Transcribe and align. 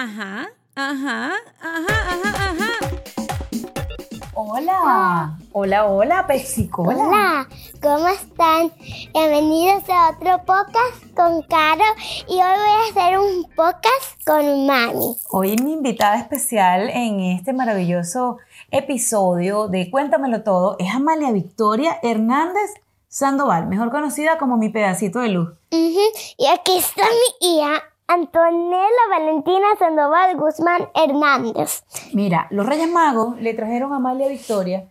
Ajá, 0.00 0.48
ajá, 0.76 1.32
ajá, 1.60 1.96
ajá, 2.06 2.50
ajá. 2.50 2.70
Hola, 4.32 5.36
hola, 5.50 5.86
hola, 5.86 6.24
Pexicola. 6.28 6.96
Hola, 6.96 7.48
¿cómo 7.82 8.06
están? 8.06 8.72
Bienvenidos 9.12 9.82
a 9.88 10.10
otro 10.10 10.44
podcast 10.46 11.02
con 11.16 11.42
Caro 11.42 11.82
y 12.28 12.34
hoy 12.34 12.38
voy 12.38 12.44
a 12.44 12.90
hacer 12.90 13.18
un 13.18 13.42
podcast 13.56 14.24
con 14.24 14.68
Mami. 14.68 15.16
Hoy 15.30 15.56
mi 15.56 15.72
invitada 15.72 16.16
especial 16.16 16.90
en 16.90 17.18
este 17.18 17.52
maravilloso 17.52 18.38
episodio 18.70 19.66
de 19.66 19.90
Cuéntamelo 19.90 20.44
Todo 20.44 20.76
es 20.78 20.94
Amalia 20.94 21.32
Victoria 21.32 21.98
Hernández 22.04 22.72
Sandoval, 23.08 23.66
mejor 23.66 23.90
conocida 23.90 24.38
como 24.38 24.58
mi 24.58 24.68
pedacito 24.68 25.18
de 25.18 25.30
luz. 25.30 25.48
Y 25.70 26.46
aquí 26.46 26.78
está 26.78 27.02
mi 27.02 27.48
hija 27.48 27.82
Antonella 28.10 29.04
Valentina 29.10 29.66
Sandoval 29.78 30.34
Guzmán 30.38 30.88
Hernández. 30.94 31.84
Mira, 32.14 32.46
los 32.48 32.64
Reyes 32.64 32.90
Magos 32.90 33.38
le 33.38 33.52
trajeron 33.52 33.92
a 33.92 33.96
Amalia 33.96 34.28
Victoria 34.28 34.88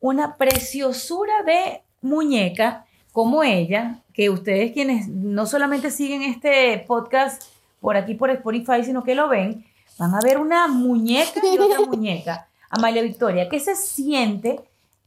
una 0.00 0.36
preciosura 0.36 1.42
de 1.42 1.82
muñeca 2.00 2.86
como 3.12 3.42
ella, 3.42 4.02
que 4.14 4.30
ustedes 4.30 4.72
quienes 4.72 5.08
no 5.08 5.44
solamente 5.44 5.90
siguen 5.90 6.22
este 6.22 6.82
podcast 6.88 7.42
por 7.82 7.98
aquí 7.98 8.14
por 8.14 8.30
Spotify, 8.30 8.82
sino 8.82 9.04
que 9.04 9.14
lo 9.14 9.28
ven, 9.28 9.62
van 9.98 10.14
a 10.14 10.20
ver 10.24 10.38
una 10.38 10.66
muñeca 10.66 11.42
y 11.44 11.58
otra 11.58 11.80
muñeca. 11.86 12.48
Amalia 12.70 13.02
Victoria, 13.02 13.50
¿qué 13.50 13.60
se 13.60 13.76
siente 13.76 14.58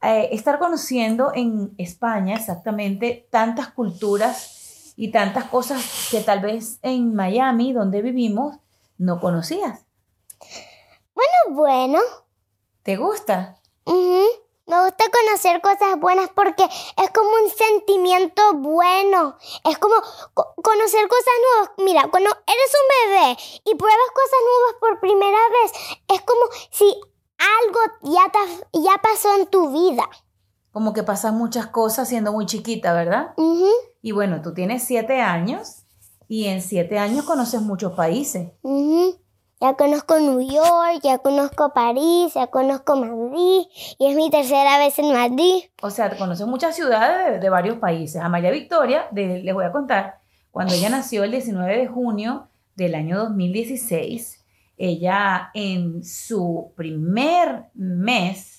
eh, 0.03 0.29
estar 0.31 0.59
conociendo 0.59 1.31
en 1.33 1.73
España 1.79 2.35
exactamente 2.35 3.25
tantas 3.31 3.69
culturas 3.69 4.56
y 4.97 5.11
tantas 5.11 5.45
cosas 5.45 6.09
que 6.11 6.19
tal 6.19 6.41
vez 6.41 6.79
en 6.81 7.15
Miami, 7.15 7.71
donde 7.71 8.01
vivimos, 8.01 8.57
no 8.97 9.21
conocías? 9.21 9.85
Bueno, 11.13 11.55
bueno. 11.55 11.99
¿Te 12.83 12.95
gusta? 12.97 13.59
ujú, 13.85 14.25
Me 14.65 14.81
gusta 14.83 15.05
conocer 15.11 15.61
cosas 15.61 15.99
buenas 15.99 16.29
porque 16.35 16.63
es 16.63 17.09
como 17.13 17.29
un 17.29 17.49
sentimiento 17.49 18.53
bueno. 18.55 19.37
Es 19.63 19.77
como 19.77 19.95
co- 20.33 20.53
conocer 20.63 21.07
cosas 21.07 21.33
nuevas. 21.45 21.71
Mira, 21.77 22.07
cuando 22.09 22.29
eres 22.29 22.71
un 22.73 23.11
bebé 23.11 23.37
y 23.65 23.75
pruebas 23.75 24.09
cosas 24.13 24.39
nuevas 24.43 24.75
por 24.79 24.99
primera 24.99 25.37
vez, 25.61 25.71
es 26.07 26.21
como 26.21 26.41
si 26.71 26.85
algo 27.37 27.79
ya, 28.13 28.31
te- 28.31 28.79
ya 28.79 28.97
pasó 29.01 29.35
en 29.37 29.47
tu 29.47 29.71
vida. 29.71 30.09
Como 30.77 30.93
que 30.93 31.01
pasan 31.01 31.35
muchas 31.35 31.65
cosas 31.65 32.07
siendo 32.07 32.31
muy 32.31 32.45
chiquita, 32.45 32.93
¿verdad? 32.93 33.29
Ujú, 33.35 33.65
Y 34.03 34.11
bueno, 34.11 34.43
tú 34.43 34.53
tienes 34.53 34.83
siete 34.83 35.21
años 35.21 35.85
y 36.27 36.45
en 36.45 36.61
siete 36.61 36.99
años 36.99 37.25
conoces 37.25 37.63
muchos 37.63 37.93
países. 37.93 38.51
Ya 39.59 39.73
conozco 39.73 40.19
New 40.19 40.39
York, 40.47 40.99
ya 41.01 41.17
conozco 41.17 41.73
París, 41.73 42.35
ya 42.35 42.45
conozco 42.45 42.95
Madrid 42.95 43.61
y 43.97 44.05
es 44.05 44.15
mi 44.15 44.29
tercera 44.29 44.77
vez 44.77 44.99
en 44.99 45.11
Madrid. 45.13 45.63
O 45.81 45.89
sea, 45.89 46.15
conoces 46.15 46.45
muchas 46.45 46.75
ciudades 46.75 47.25
de, 47.33 47.39
de 47.39 47.49
varios 47.49 47.79
países. 47.79 48.21
Amalia 48.21 48.51
Victoria, 48.51 49.07
de- 49.09 49.41
les 49.41 49.53
voy 49.55 49.65
a 49.65 49.71
contar, 49.71 50.19
cuando 50.51 50.75
ella 50.75 50.89
nació 50.91 51.23
el 51.23 51.31
19 51.31 51.75
de 51.75 51.87
junio 51.87 52.49
del 52.75 52.93
año 52.93 53.17
2016, 53.17 54.45
ella 54.77 55.49
en 55.55 56.03
su 56.03 56.71
primer 56.75 57.71
mes, 57.73 58.56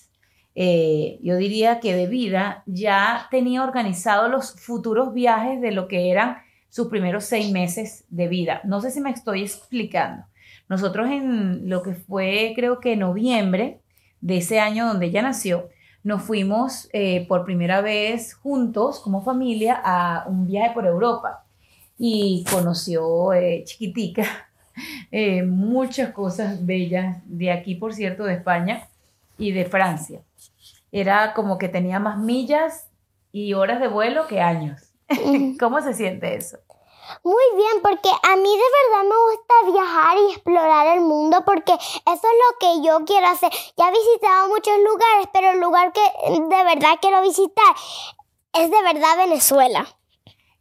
eh, 0.60 1.20
yo 1.22 1.36
diría 1.36 1.78
que 1.78 1.94
de 1.94 2.08
vida, 2.08 2.64
ya 2.66 3.28
tenía 3.30 3.62
organizado 3.62 4.28
los 4.28 4.60
futuros 4.60 5.14
viajes 5.14 5.60
de 5.60 5.70
lo 5.70 5.86
que 5.86 6.10
eran 6.10 6.38
sus 6.68 6.88
primeros 6.88 7.26
seis 7.26 7.52
meses 7.52 8.06
de 8.08 8.26
vida. 8.26 8.60
No 8.64 8.80
sé 8.80 8.90
si 8.90 9.00
me 9.00 9.10
estoy 9.10 9.42
explicando. 9.42 10.24
Nosotros 10.68 11.10
en 11.10 11.70
lo 11.70 11.84
que 11.84 11.94
fue, 11.94 12.54
creo 12.56 12.80
que 12.80 12.96
noviembre 12.96 13.78
de 14.20 14.38
ese 14.38 14.58
año 14.58 14.88
donde 14.88 15.06
ella 15.06 15.22
nació, 15.22 15.68
nos 16.02 16.22
fuimos 16.24 16.88
eh, 16.92 17.24
por 17.28 17.44
primera 17.44 17.80
vez 17.80 18.34
juntos 18.34 18.98
como 18.98 19.22
familia 19.22 19.80
a 19.84 20.24
un 20.26 20.48
viaje 20.48 20.74
por 20.74 20.86
Europa 20.86 21.44
y 21.96 22.44
conoció 22.50 23.32
eh, 23.32 23.62
chiquitica 23.64 24.24
muchas 25.46 26.10
cosas 26.10 26.66
bellas 26.66 27.18
de 27.26 27.52
aquí, 27.52 27.76
por 27.76 27.94
cierto, 27.94 28.24
de 28.24 28.34
España 28.34 28.88
y 29.38 29.52
de 29.52 29.64
Francia. 29.64 30.20
Era 30.92 31.34
como 31.34 31.58
que 31.58 31.68
tenía 31.68 32.00
más 32.00 32.18
millas 32.18 32.88
y 33.32 33.54
horas 33.54 33.80
de 33.80 33.88
vuelo 33.88 34.26
que 34.26 34.40
años. 34.40 34.92
¿Cómo 35.60 35.80
se 35.80 35.94
siente 35.94 36.34
eso? 36.34 36.58
Muy 37.24 37.44
bien, 37.56 37.82
porque 37.82 38.10
a 38.10 38.36
mí 38.36 38.48
de 38.48 38.64
verdad 38.78 39.08
me 39.08 39.16
gusta 39.30 39.72
viajar 39.72 40.18
y 40.18 40.32
explorar 40.32 40.96
el 40.98 41.00
mundo 41.00 41.42
porque 41.44 41.72
eso 41.72 42.02
es 42.04 42.20
lo 42.22 42.58
que 42.60 42.86
yo 42.86 43.04
quiero 43.06 43.26
hacer. 43.28 43.50
Ya 43.76 43.88
he 43.88 43.92
visitado 43.92 44.48
muchos 44.48 44.74
lugares, 44.78 45.28
pero 45.32 45.52
el 45.52 45.60
lugar 45.60 45.92
que 45.92 46.02
de 46.32 46.64
verdad 46.64 46.98
quiero 47.00 47.22
visitar 47.22 47.74
es 48.52 48.70
de 48.70 48.82
verdad 48.82 49.16
Venezuela. 49.16 49.86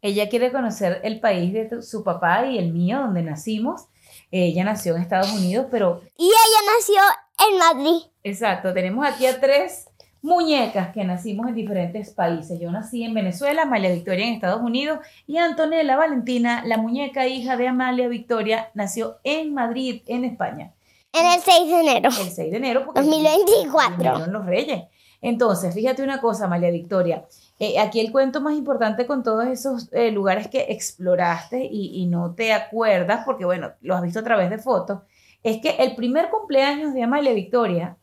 Ella 0.02 0.30
quiere 0.30 0.52
conocer 0.52 1.02
el 1.04 1.20
país 1.20 1.54
de 1.54 1.82
su 1.82 2.04
papá 2.04 2.46
y 2.46 2.58
el 2.58 2.72
mío, 2.72 3.00
donde 3.00 3.24
nacimos. 3.24 3.88
Ella 4.32 4.64
nació 4.64 4.96
en 4.96 5.02
Estados 5.02 5.34
Unidos, 5.34 5.68
pero 5.70 6.02
Y 6.18 6.28
ella 6.28 6.72
nació 6.78 7.02
en 7.50 7.58
Madrid. 7.58 8.04
Exacto, 8.24 8.74
tenemos 8.74 9.06
aquí 9.06 9.26
a 9.26 9.40
tres 9.40 9.87
muñecas 10.22 10.90
que 10.94 11.04
nacimos 11.04 11.48
en 11.48 11.56
diferentes 11.56 12.12
países. 12.12 12.60
Yo 12.60 12.72
nací 12.72 13.04
en 13.04 13.14
Venezuela, 13.14 13.64
Amalia 13.64 13.92
Victoria 13.92 14.26
en 14.28 14.34
Estados 14.34 14.62
Unidos 14.62 15.00
y 15.26 15.38
Antonella 15.38 15.96
Valentina, 15.96 16.64
la 16.66 16.78
muñeca 16.78 17.28
hija 17.28 17.56
de 17.58 17.68
Amalia 17.68 18.08
Victoria, 18.08 18.70
nació 18.74 19.18
en 19.24 19.54
Madrid, 19.54 20.02
en 20.08 20.26
España, 20.26 20.74
En 21.14 21.26
el 21.26 21.40
6 21.42 21.68
de 21.70 21.80
enero. 21.80 22.10
el 22.10 22.30
6 22.32 22.52
de 22.52 22.58
enero. 22.58 22.86
porque 22.86 23.02
2024. 23.02 23.98
vinieron 23.98 24.34
los 24.34 24.46
reyes. 24.46 24.84
Entonces, 25.22 25.74
fíjate 25.74 26.04
una 26.04 26.22
cosa, 26.22 26.46
Amalia 26.46 26.70
Victoria. 26.70 27.26
eh, 27.60 27.80
aquí 27.80 28.00
el 28.00 28.12
cuento 28.12 28.40
más 28.40 28.54
importante 28.56 29.08
con 29.08 29.24
todos 29.24 29.48
esos 29.48 29.90
eh, 29.92 30.12
lugares 30.12 30.48
que 30.48 30.68
exploraste 30.70 31.66
y, 31.66 32.02
y 32.04 32.06
no 32.06 32.36
te 32.36 32.54
acuerdas, 32.54 33.24
porque 33.26 33.46
bueno, 33.46 33.72
lo 33.82 33.96
has 33.96 34.04
visto 34.04 34.20
a 34.20 34.24
través 34.24 34.50
de 34.52 34.60
fotos, 34.60 35.00
es 35.42 35.58
que 35.60 35.72
el 35.80 35.96
primer 35.96 36.30
cumpleaños 36.30 36.94
de 36.94 37.02
Amalia 37.02 37.34
Victoria 37.34 37.98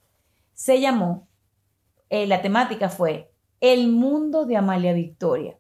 se 0.55 0.81
llamó, 0.81 1.29
eh, 2.15 2.27
la 2.27 2.43
temática 2.43 2.89
fue 2.89 3.33
El 3.61 3.89
mundo 3.89 4.45
de 4.47 4.57
Amalia 4.57 4.93
Victoria. 4.93 5.59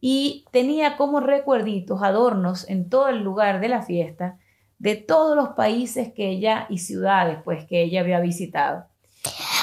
Y 0.00 0.44
tenía 0.50 0.96
como 0.96 1.20
recuerditos, 1.20 2.02
adornos 2.02 2.68
en 2.68 2.90
todo 2.90 3.08
el 3.08 3.22
lugar 3.22 3.60
de 3.60 3.68
la 3.68 3.82
fiesta 3.82 4.38
de 4.78 4.96
todos 4.96 5.36
los 5.36 5.50
países 5.50 6.12
que 6.12 6.28
ella 6.30 6.66
y 6.68 6.78
ciudades 6.78 7.38
pues 7.44 7.64
que 7.66 7.82
ella 7.84 8.00
había 8.00 8.20
visitado. 8.20 8.86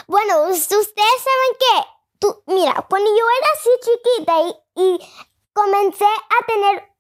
Bueno, 0.08 0.44
us- 0.50 0.72
ustedes 0.72 1.20
saben 1.30 1.52
que, 1.60 1.88
tú, 2.18 2.44
mira, 2.48 2.74
cuando 2.90 3.10
yo 3.10 3.26
era 3.38 3.50
así 3.56 3.70
chiquita 3.86 4.34
y, 4.42 4.82
y 4.84 5.00
comencé 5.54 6.06
a 6.06 6.46
tener 6.48 6.91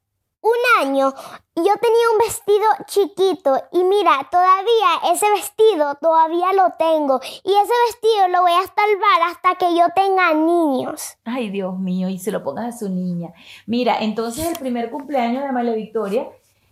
un 0.41 0.87
año, 0.87 1.13
yo 1.55 1.63
tenía 1.63 2.09
un 2.11 2.17
vestido 2.19 2.65
chiquito 2.87 3.61
y 3.71 3.83
mira, 3.83 4.27
todavía 4.31 5.13
ese 5.13 5.29
vestido 5.31 5.95
todavía 6.01 6.53
lo 6.53 6.71
tengo 6.79 7.19
y 7.43 7.51
ese 7.51 7.73
vestido 7.87 8.27
lo 8.29 8.41
voy 8.41 8.51
a 8.53 8.63
salvar 8.63 9.29
hasta 9.29 9.55
que 9.55 9.75
yo 9.77 9.85
tenga 9.95 10.33
niños. 10.33 11.17
Ay, 11.25 11.49
Dios 11.49 11.77
mío, 11.77 12.09
y 12.09 12.17
se 12.17 12.31
lo 12.31 12.43
pongas 12.43 12.75
a 12.75 12.77
su 12.79 12.89
niña. 12.89 13.33
Mira, 13.67 13.97
entonces 13.99 14.47
el 14.47 14.57
primer 14.57 14.89
cumpleaños 14.89 15.43
de 15.43 15.49
Amalia 15.49 15.73
Victoria, 15.73 16.27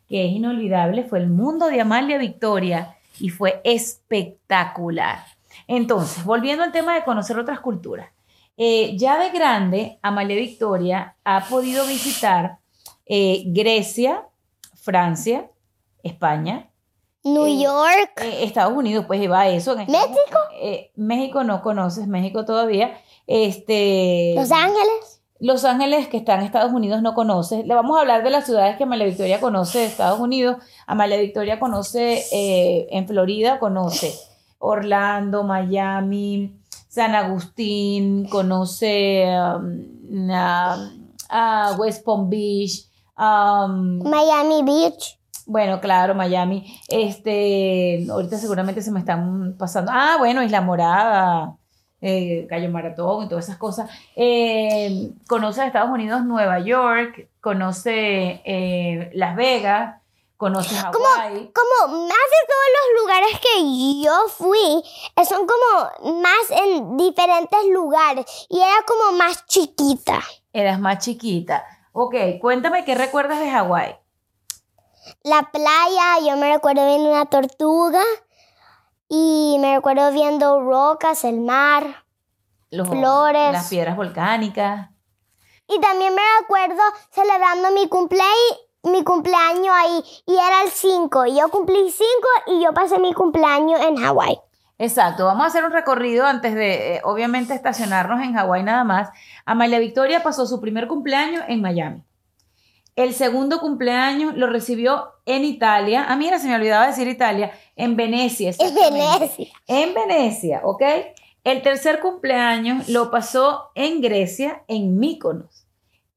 que 0.08 0.26
es 0.26 0.32
inolvidable, 0.32 1.04
fue 1.04 1.20
el 1.20 1.30
mundo 1.30 1.68
de 1.68 1.82
Amalia 1.82 2.18
Victoria 2.18 2.98
y 3.20 3.30
fue 3.30 3.62
espectacular. 3.64 5.26
Entonces, 5.68 6.24
volviendo 6.26 6.64
al 6.64 6.72
tema 6.72 6.96
de 6.96 7.04
conocer 7.04 7.38
otras 7.38 7.60
culturas. 7.60 8.10
eh, 8.58 8.98
ya 8.98 9.18
de 9.18 9.30
grande, 9.30 10.00
Amalia 10.02 10.36
Victoria 10.36 11.16
ha 11.24 11.46
podido 11.46 11.86
visitar 11.86 12.58
eh, 13.10 13.44
Grecia, 13.48 14.24
Francia, 14.76 15.50
España, 16.04 16.70
New 17.26 17.46
Eh, 17.46 17.60
York, 17.62 18.12
eh, 18.22 18.44
Estados 18.46 18.72
Unidos, 18.78 19.04
pues 19.06 19.22
iba 19.22 19.42
a 19.42 19.50
eso. 19.50 19.76
¿México? 19.76 20.40
México 20.96 21.44
no 21.44 21.62
conoces, 21.62 22.08
México 22.08 22.46
todavía. 22.46 22.98
Este, 23.28 24.34
Los 24.38 24.52
Ángeles. 24.52 25.22
Los 25.42 25.64
Ángeles, 25.64 26.08
que 26.10 26.18
está 26.18 26.36
en 26.36 26.42
Estados 26.42 26.74
Unidos, 26.74 27.02
no 27.02 27.14
conoces. 27.14 27.66
Le 27.66 27.74
vamos 27.74 27.98
a 27.98 28.02
hablar 28.02 28.24
de 28.24 28.30
las 28.30 28.46
ciudades 28.46 28.76
que 28.78 28.84
Amalia 28.84 29.06
Victoria 29.08 29.40
conoce 29.40 29.80
de 29.80 29.86
Estados 29.86 30.20
Unidos. 30.20 30.58
Amalia 30.88 31.18
Victoria 31.18 31.60
conoce 31.60 32.26
en 32.32 33.08
Florida, 33.08 33.58
conoce 33.60 34.14
Orlando, 34.58 35.44
Miami, 35.44 36.60
San 36.90 37.16
Agustín, 37.16 38.28
conoce 38.28 39.26
um, 39.30 40.30
a- 40.32 40.90
a 41.30 41.76
West 41.78 42.04
Palm 42.04 42.30
Beach, 42.30 42.89
um, 43.20 44.02
Miami 44.10 44.64
Beach. 44.64 45.20
bueno, 45.46 45.80
claro, 45.82 46.16
Miami. 46.16 46.80
Este, 46.88 48.06
ahorita 48.10 48.38
seguramente 48.38 48.82
se 48.82 48.92
me 48.92 49.00
están 49.00 49.56
pasando. 49.58 49.92
Ah, 49.94 50.16
bueno, 50.18 50.42
Isla 50.44 50.62
Morada, 50.62 51.56
eh, 52.02 52.48
Cayo 52.50 52.70
Maratón 52.70 53.26
y 53.26 53.30
todas 53.30 53.46
esas 53.46 53.58
cosas. 53.58 53.90
Eh, 54.16 55.12
conoce 55.28 55.62
a 55.62 55.68
Estados 55.68 55.90
Unidos, 55.90 56.24
Nueva 56.24 56.60
York, 56.60 57.30
conoce 57.42 58.42
eh, 58.46 59.10
Las 59.14 59.36
Vegas, 59.36 60.02
conoces 60.38 60.82
Hawái. 60.82 61.52
Como 61.54 61.98
más 62.08 62.28
de 62.36 62.42
todos 62.48 62.70
los 62.78 63.02
lugares 63.02 63.40
que 63.42 64.02
yo 64.02 64.28
fui, 64.30 64.84
eh, 65.16 65.26
son 65.26 65.46
como 65.46 66.22
más 66.22 66.52
en 66.52 66.96
diferentes 66.96 67.60
lugares 67.72 68.26
y 68.50 68.58
era 68.58 68.78
como 68.88 69.18
más 69.18 69.46
chiquita. 69.48 70.22
Eras 70.54 70.80
más 70.80 71.00
chiquita. 71.00 71.66
Ok, 71.92 72.16
cuéntame 72.42 72.86
qué 72.86 72.96
recuerdas 72.96 73.40
de 73.40 73.50
Hawái. 73.52 73.96
La 75.24 75.50
playa, 75.52 76.20
yo 76.28 76.38
me 76.38 76.54
recuerdo 76.54 76.86
viendo 76.86 77.10
una 77.10 77.26
tortuga 77.26 78.04
y 79.08 79.58
me 79.60 79.76
recuerdo 79.76 80.12
viendo 80.12 80.62
rocas, 80.62 81.24
el 81.24 81.40
mar. 81.42 82.06
Los- 82.72 82.88
Flores. 82.88 83.52
Las 83.52 83.70
piedras 83.70 83.96
volcánicas. 83.96 84.90
Y 85.68 85.80
también 85.80 86.14
me 86.14 86.22
recuerdo 86.42 86.82
celebrando 87.12 87.72
mi 87.72 87.88
cumpleaños, 87.90 88.60
mi 88.84 89.04
cumpleaños 89.04 89.74
ahí 89.76 90.04
y 90.26 90.34
era 90.36 90.64
el 90.64 90.70
5. 90.72 91.26
Yo 91.28 91.50
cumplí 91.50 91.92
5 91.92 92.08
y 92.48 92.64
yo 92.64 92.74
pasé 92.74 93.00
mi 93.00 93.14
cumpleaños 93.14 93.80
en 93.82 93.98
Hawái. 93.98 94.40
Exacto, 94.80 95.26
vamos 95.26 95.44
a 95.44 95.48
hacer 95.48 95.66
un 95.66 95.74
recorrido 95.74 96.26
antes 96.26 96.56
de, 96.56 96.96
eh, 96.96 97.02
obviamente, 97.04 97.54
estacionarnos 97.54 98.22
en 98.24 98.34
Hawái 98.34 98.64
nada 98.64 98.86
más. 98.86 99.10
Amalia 99.46 99.78
Victoria 99.78 100.24
pasó 100.24 100.46
su 100.46 100.62
primer 100.62 100.88
cumpleaños 100.88 101.44
en 101.50 101.62
Miami. 101.62 102.02
El 102.96 103.14
segundo 103.14 103.60
cumpleaños 103.60 104.36
lo 104.36 104.48
recibió 104.48 105.10
en 105.26 105.44
Italia. 105.44 106.06
Ah, 106.08 106.16
mira, 106.16 106.40
se 106.40 106.48
me 106.48 106.56
olvidaba 106.56 106.88
decir 106.88 107.10
Italia. 107.10 107.52
En 107.76 107.98
Venecia. 107.98 108.54
En. 108.58 108.74
Venecia. 108.74 109.48
En 109.68 109.94
Venecia, 109.94 110.62
¿ok? 110.64 110.84
El 111.44 111.62
tercer 111.62 112.00
cumpleaños 112.00 112.88
lo 112.88 113.12
pasó 113.12 113.72
en 113.76 114.00
Grecia, 114.00 114.64
en 114.68 114.98
Mykonos. 114.98 115.59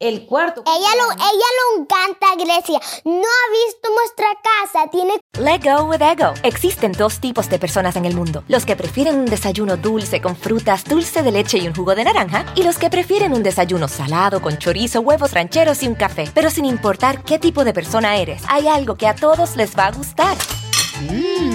El 0.02 0.26
cuarto 0.26 0.64
Ella 0.66 0.88
lo, 0.96 1.12
ella 1.12 1.49
lo 1.76 1.81
encanta 1.81 2.34
Grecia. 2.34 2.81
No 3.04 3.12
ha 3.12 3.66
visto 3.66 3.88
nuestra 3.94 4.26
casa. 4.43 4.90
Tiene 4.90 5.14
Let 5.38 5.60
go 5.62 5.84
with 5.84 6.02
ego. 6.02 6.34
Existen 6.43 6.90
dos 6.90 7.20
tipos 7.20 7.49
de 7.49 7.60
personas 7.60 7.94
en 7.94 8.04
el 8.04 8.16
mundo: 8.16 8.43
los 8.49 8.66
que 8.66 8.75
prefieren 8.75 9.14
un 9.14 9.26
desayuno 9.26 9.76
dulce 9.76 10.20
con 10.20 10.34
frutas, 10.34 10.84
dulce 10.84 11.22
de 11.22 11.31
leche 11.31 11.58
y 11.58 11.69
un 11.69 11.75
jugo 11.75 11.94
de 11.94 12.02
naranja, 12.02 12.44
y 12.56 12.64
los 12.64 12.78
que 12.78 12.90
prefieren 12.90 13.32
un 13.32 13.44
desayuno 13.44 13.87
salado 13.87 14.43
con 14.43 14.58
chorizo, 14.58 15.02
huevos 15.02 15.32
rancheros 15.32 15.84
y 15.84 15.87
un 15.87 15.94
café. 15.94 16.28
Pero 16.34 16.50
sin 16.50 16.64
importar 16.64 17.22
qué 17.22 17.38
tipo 17.38 17.62
de 17.62 17.72
persona 17.72 18.16
eres, 18.16 18.43
hay 18.49 18.66
algo 18.66 18.96
que 18.96 19.06
a 19.06 19.14
todos 19.14 19.54
les 19.54 19.78
va 19.78 19.87
a 19.87 19.93
gustar. 19.93 20.37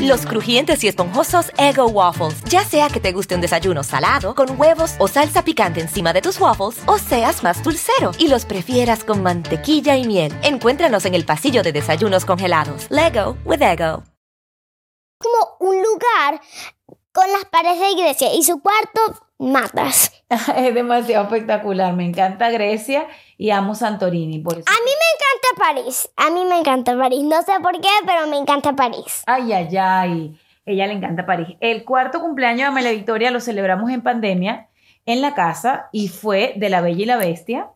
Los 0.01 0.25
crujientes 0.25 0.83
y 0.83 0.88
esponjosos 0.88 1.51
Ego 1.57 1.88
Waffles. 1.88 2.44
Ya 2.45 2.63
sea 2.63 2.89
que 2.89 2.99
te 2.99 3.11
guste 3.11 3.35
un 3.35 3.41
desayuno 3.41 3.83
salado, 3.83 4.35
con 4.35 4.59
huevos 4.59 4.95
o 4.99 5.07
salsa 5.07 5.44
picante 5.44 5.81
encima 5.81 6.13
de 6.13 6.21
tus 6.21 6.39
waffles, 6.39 6.79
o 6.85 6.97
seas 6.97 7.44
más 7.44 7.63
dulcero 7.63 8.11
y 8.17 8.27
los 8.27 8.45
prefieras 8.45 9.03
con 9.03 9.23
mantequilla 9.23 9.95
y 9.95 10.05
miel. 10.05 10.33
Encuéntranos 10.44 11.05
en 11.05 11.15
el 11.15 11.25
pasillo 11.25 11.63
de 11.63 11.71
desayunos 11.71 12.25
congelados. 12.25 12.88
Lego 12.89 13.38
with 13.45 13.61
Ego. 13.61 14.03
como 15.19 15.57
un 15.59 15.81
lugar 15.81 16.41
con 17.11 17.31
las 17.31 17.45
paredes 17.45 17.79
de 17.79 18.01
Grecia 18.01 18.33
y 18.33 18.44
su 18.44 18.61
cuarto 18.61 19.26
matas. 19.39 20.11
es 20.29 20.73
demasiado 20.73 21.25
espectacular. 21.25 21.93
Me 21.93 22.05
encanta 22.05 22.49
Grecia 22.49 23.07
y 23.37 23.49
amo 23.51 23.75
Santorini. 23.75 24.39
Por 24.39 24.53
eso. 24.53 24.65
A 24.67 24.83
mí 24.83 24.91
me 24.91 25.09
encanta 25.15 25.81
París. 25.81 26.09
A 26.15 26.29
mí 26.29 26.45
me 26.45 26.59
encanta 26.59 26.97
París. 26.97 27.23
No 27.23 27.41
sé 27.41 27.53
por 27.61 27.79
qué, 27.79 27.89
pero 28.05 28.27
me 28.27 28.37
encanta 28.37 28.73
París. 28.73 29.23
Ay, 29.25 29.53
ay, 29.53 29.77
ay. 29.77 30.39
Ella 30.65 30.87
le 30.87 30.93
encanta 30.93 31.25
París. 31.25 31.55
El 31.61 31.85
cuarto 31.85 32.19
cumpleaños 32.19 32.59
de 32.59 32.65
Amelia 32.65 32.91
Victoria 32.91 33.31
lo 33.31 33.39
celebramos 33.39 33.89
en 33.89 34.01
pandemia 34.01 34.67
en 35.05 35.21
la 35.21 35.33
casa 35.33 35.87
y 35.93 36.09
fue 36.09 36.53
de 36.57 36.69
La 36.69 36.81
Bella 36.81 37.01
y 37.01 37.05
la 37.05 37.15
Bestia, 37.15 37.69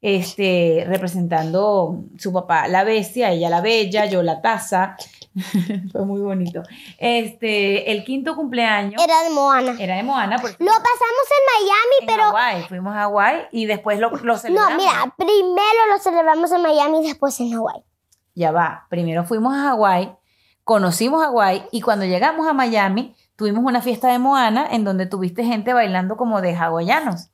este, 0.00 0.84
representando 0.86 2.04
su 2.16 2.32
papá, 2.32 2.66
la 2.68 2.84
bestia, 2.84 3.32
ella 3.32 3.50
la 3.50 3.60
bella, 3.60 4.06
yo 4.06 4.22
la 4.22 4.40
taza. 4.40 4.96
fue 5.92 6.04
muy 6.04 6.20
bonito. 6.20 6.62
Este, 6.98 7.92
el 7.92 8.04
quinto 8.04 8.34
cumpleaños 8.34 9.02
Era 9.02 9.22
de 9.22 9.30
Moana. 9.30 9.76
era 9.78 9.96
de 9.96 10.02
Moana, 10.02 10.36
Lo 10.36 10.42
pasamos 10.42 10.58
en 10.58 11.64
Miami, 11.64 11.96
en 12.00 12.06
pero... 12.06 12.22
Hawái. 12.24 12.62
Fuimos 12.68 12.94
a 12.94 13.00
Hawái 13.00 13.42
y 13.52 13.66
después 13.66 13.98
lo, 13.98 14.10
lo 14.10 14.34
No, 14.34 14.38
celebramos. 14.38 14.76
mira, 14.76 15.14
primero 15.16 15.86
lo 15.92 15.98
celebramos 15.98 16.52
en 16.52 16.62
Miami 16.62 17.00
y 17.00 17.06
después 17.08 17.38
en 17.40 17.52
Hawái. 17.52 17.82
ya 18.34 18.50
va, 18.52 18.86
primero 18.90 19.24
fuimos 19.24 19.54
a 19.54 19.62
Hawái, 19.70 20.12
conocimos 20.64 21.22
Hawái 21.22 21.64
y 21.72 21.80
cuando 21.80 22.04
llegamos 22.04 22.46
a 22.46 22.52
Miami 22.52 23.14
tuvimos 23.36 23.64
una 23.64 23.80
fiesta 23.80 24.08
de 24.08 24.18
Moana 24.18 24.66
en 24.70 24.84
donde 24.84 25.06
tuviste 25.06 25.44
gente 25.44 25.72
bailando 25.72 26.16
como 26.16 26.40
de 26.40 26.54
hawaianos. 26.54 27.30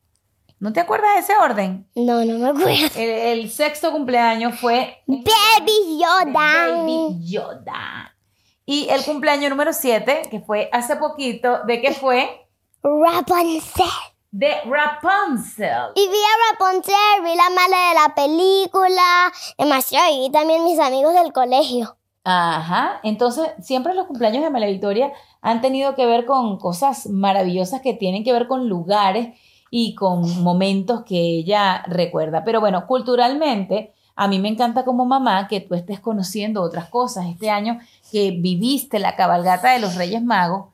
¿No 0.64 0.72
te 0.72 0.80
acuerdas 0.80 1.12
de 1.12 1.20
ese 1.20 1.36
orden? 1.36 1.86
No, 1.94 2.24
no 2.24 2.38
me 2.38 2.48
acuerdo. 2.48 2.70
El, 2.96 3.10
el 3.10 3.50
sexto 3.50 3.92
cumpleaños 3.92 4.58
fue 4.58 5.02
Baby 5.06 5.98
Yoda. 6.00 6.32
Baby 6.32 7.18
Yoda. 7.20 8.16
Y 8.64 8.88
el 8.88 9.04
cumpleaños 9.04 9.50
número 9.50 9.74
7, 9.74 10.22
que 10.30 10.40
fue 10.40 10.70
hace 10.72 10.96
poquito, 10.96 11.58
¿de 11.66 11.82
qué 11.82 11.92
fue? 11.92 12.48
Rapunzel. 12.82 13.84
De 14.30 14.54
Rapunzel. 14.64 15.92
Y 15.96 16.08
vi 16.08 16.16
a 16.16 16.52
Rapunzel, 16.52 17.22
vi 17.24 17.36
la 17.36 17.50
mala 17.50 17.88
de 17.88 17.94
la 17.96 18.14
película, 18.14 19.32
demasiado, 19.58 20.14
y 20.14 20.20
vi 20.20 20.30
también 20.30 20.64
mis 20.64 20.78
amigos 20.78 21.12
del 21.12 21.34
colegio. 21.34 21.98
Ajá, 22.24 23.00
entonces 23.02 23.50
siempre 23.60 23.92
los 23.92 24.06
cumpleaños 24.06 24.42
de 24.42 24.48
María 24.48 24.68
Victoria 24.68 25.12
han 25.42 25.60
tenido 25.60 25.94
que 25.94 26.06
ver 26.06 26.24
con 26.24 26.56
cosas 26.56 27.06
maravillosas 27.06 27.82
que 27.82 27.92
tienen 27.92 28.24
que 28.24 28.32
ver 28.32 28.48
con 28.48 28.66
lugares 28.66 29.38
y 29.76 29.96
con 29.96 30.40
momentos 30.44 31.02
que 31.02 31.18
ella 31.18 31.82
recuerda. 31.88 32.44
Pero 32.44 32.60
bueno, 32.60 32.86
culturalmente, 32.86 33.92
a 34.14 34.28
mí 34.28 34.38
me 34.38 34.48
encanta 34.48 34.84
como 34.84 35.04
mamá 35.04 35.48
que 35.48 35.58
tú 35.58 35.74
estés 35.74 35.98
conociendo 35.98 36.62
otras 36.62 36.88
cosas. 36.88 37.26
Este 37.26 37.50
año 37.50 37.80
que 38.12 38.30
viviste 38.30 39.00
la 39.00 39.16
cabalgata 39.16 39.72
de 39.72 39.80
los 39.80 39.96
Reyes 39.96 40.22
Magos, 40.22 40.66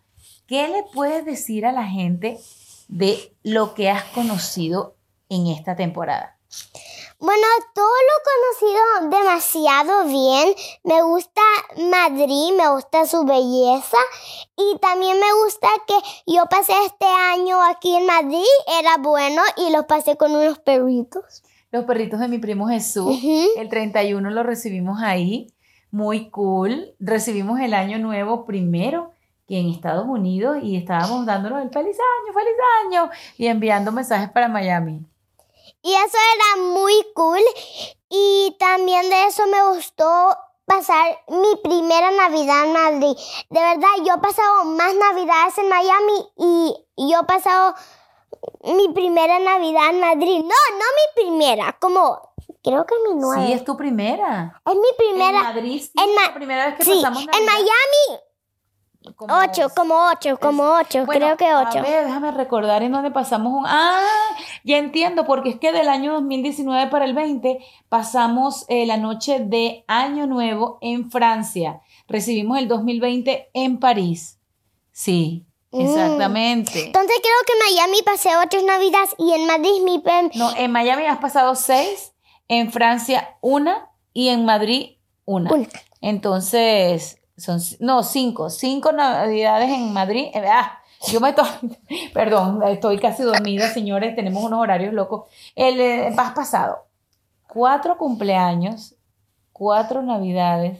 ¿qué 0.47 0.69
le 0.69 0.85
puedes 0.93 1.25
decir 1.25 1.65
a 1.65 1.73
la 1.73 1.87
gente 1.87 2.37
de 2.89 3.33
lo 3.43 3.73
que 3.73 3.89
has 3.89 4.05
conocido 4.05 4.97
en 5.31 5.47
esta 5.47 5.77
temporada? 5.77 6.37
Bueno, 7.23 7.47
todo 7.75 7.85
lo 7.85 9.11
conocido 9.11 9.19
demasiado 9.21 10.05
bien. 10.07 10.55
Me 10.85 11.03
gusta 11.03 11.43
Madrid, 11.77 12.57
me 12.57 12.71
gusta 12.71 13.05
su 13.05 13.27
belleza 13.27 13.99
y 14.57 14.79
también 14.79 15.21
me 15.21 15.31
gusta 15.45 15.69
que 15.87 15.95
yo 16.27 16.47
pasé 16.47 16.73
este 16.87 17.05
año 17.05 17.63
aquí 17.63 17.95
en 17.95 18.07
Madrid, 18.07 18.43
era 18.81 18.97
bueno 18.97 19.43
y 19.59 19.71
lo 19.71 19.87
pasé 19.87 20.17
con 20.17 20.35
unos 20.35 20.61
perritos. 20.61 21.43
Los 21.71 21.85
perritos 21.85 22.21
de 22.21 22.29
mi 22.29 22.39
primo 22.39 22.69
Jesús. 22.69 23.19
Ujú. 23.19 23.49
El 23.55 23.69
31 23.69 24.31
lo 24.31 24.43
recibimos 24.43 25.03
ahí, 25.03 25.53
muy 25.91 26.31
cool. 26.31 26.95
Recibimos 27.01 27.61
el 27.61 27.75
año 27.75 27.99
nuevo 27.99 28.47
primero 28.47 29.13
que 29.47 29.59
en 29.59 29.69
Estados 29.69 30.07
Unidos 30.09 30.57
y 30.63 30.75
estábamos 30.75 31.27
dándonos 31.27 31.61
el 31.61 31.69
feliz 31.69 31.99
año, 31.99 32.33
feliz 32.33 32.55
año 32.87 33.11
y 33.37 33.49
enviando 33.49 33.93
mensajes 33.93 34.31
para 34.31 34.49
Miami. 34.49 35.05
Y 35.83 35.93
eso 35.95 36.19
era 36.35 36.63
muy 36.63 36.95
cool. 37.15 37.41
Y 38.09 38.57
también 38.59 39.09
de 39.09 39.27
eso 39.27 39.47
me 39.47 39.63
gustó 39.75 40.37
pasar 40.67 41.19
mi 41.29 41.57
primera 41.63 42.11
Navidad 42.11 42.65
en 42.67 42.73
Madrid. 42.73 43.17
De 43.51 43.61
verdad, 43.61 43.89
yo 44.05 44.15
he 44.15 44.19
pasado 44.19 44.65
más 44.65 44.95
Navidades 44.95 45.59
en 45.59 45.69
Miami 45.69 46.29
y 46.37 46.75
yo 47.11 47.21
he 47.21 47.25
pasado 47.25 47.75
mi 48.65 48.89
primera 48.93 49.39
Navidad 49.39 49.91
en 49.91 50.01
Madrid. 50.01 50.39
No, 50.39 50.49
no 50.49 50.85
mi 50.85 51.23
primera, 51.25 51.77
como 51.81 52.21
creo 52.63 52.85
que 52.87 52.95
mi 53.09 53.15
nueva. 53.15 53.47
Sí, 53.47 53.53
es 53.53 53.65
tu 53.65 53.77
primera. 53.77 54.61
es 54.67 54.75
mi 54.75 54.89
En 54.89 54.97
primera. 54.97 55.43
Madrid, 55.43 55.81
sí, 55.83 55.93
en 55.97 56.11
es 56.11 56.17
la 56.27 56.35
primera 56.35 56.67
vez 56.67 56.75
que 56.77 56.85
Sí, 56.85 56.91
pasamos 57.03 57.23
en. 57.37 57.45
Miami, 57.47 58.21
Como- 59.17 59.35
ocho, 59.39 59.69
como 59.75 59.95
ocho, 60.11 60.39
como 60.39 60.63
ocho, 60.75 61.07
Bueno, 61.07 61.27
creo 61.27 61.37
que 61.39 61.47
A 61.47 61.61
ocho. 61.61 61.83
ver, 61.83 62.05
déjame 62.05 62.31
recordar 62.33 62.83
en 62.83 62.93
dónde 62.93 63.11
pasamos 63.11 63.53
un... 63.55 63.65
Ah, 63.67 63.99
ya 64.63 64.77
entiendo, 64.77 65.25
porque 65.25 65.49
es 65.51 65.59
que 65.59 65.73
del 65.73 65.89
año 65.89 66.13
2019 66.13 66.91
para 66.91 67.07
el 67.07 67.15
20 67.15 67.65
pasamos 67.89 68.67
eh, 68.69 68.85
la 68.85 68.99
noche 68.99 69.41
de 69.41 69.85
Año 69.89 70.27
Nuevo 70.27 70.79
en 70.83 71.11
Francia. 71.11 71.81
Recibimos 72.09 72.59
el 72.59 72.69
2020 72.69 73.51
en 73.55 73.79
París. 73.81 74.39
Sí, 74.93 75.47
Mm. 75.73 75.81
exactamente. 75.83 76.87
Entonces 76.87 77.17
creo 77.23 77.35
que 77.47 77.53
en 77.53 77.75
Miami 77.77 78.03
pasé 78.05 78.31
ocho 78.37 78.59
Navidades 78.67 79.15
y 79.19 79.33
en 79.33 79.47
Madrid 79.47 79.81
mi 79.85 80.03
No, 80.35 80.55
en 80.57 80.73
Miami 80.73 81.05
has 81.07 81.19
pasado 81.19 81.55
seis, 81.55 82.13
en 82.49 82.73
Francia 82.73 83.37
una 83.41 83.89
y 84.13 84.29
en 84.29 84.45
Madrid 84.45 84.97
una. 85.25 85.53
Una. 85.53 85.69
Entonces, 86.01 87.20
son, 87.41 87.61
no, 87.81 88.03
cinco, 88.03 88.51
cinco 88.51 88.93
navidades 88.93 89.71
en 89.71 89.93
Madrid. 89.93 90.29
Ah, 90.35 90.81
yo 91.09 91.21
me 91.21 91.31
estoy, 91.31 91.47
perdón, 92.15 92.63
estoy 92.65 92.99
casi 92.99 93.23
dormida, 93.23 93.73
señores, 93.73 94.15
tenemos 94.15 94.45
unos 94.45 94.61
horarios 94.61 94.93
locos. 94.93 95.25
El 95.55 95.81
eh, 95.81 96.13
pasado 96.15 96.91
cuatro 97.53 97.97
cumpleaños, 97.99 98.95
cuatro 99.53 100.03
navidades. 100.03 100.79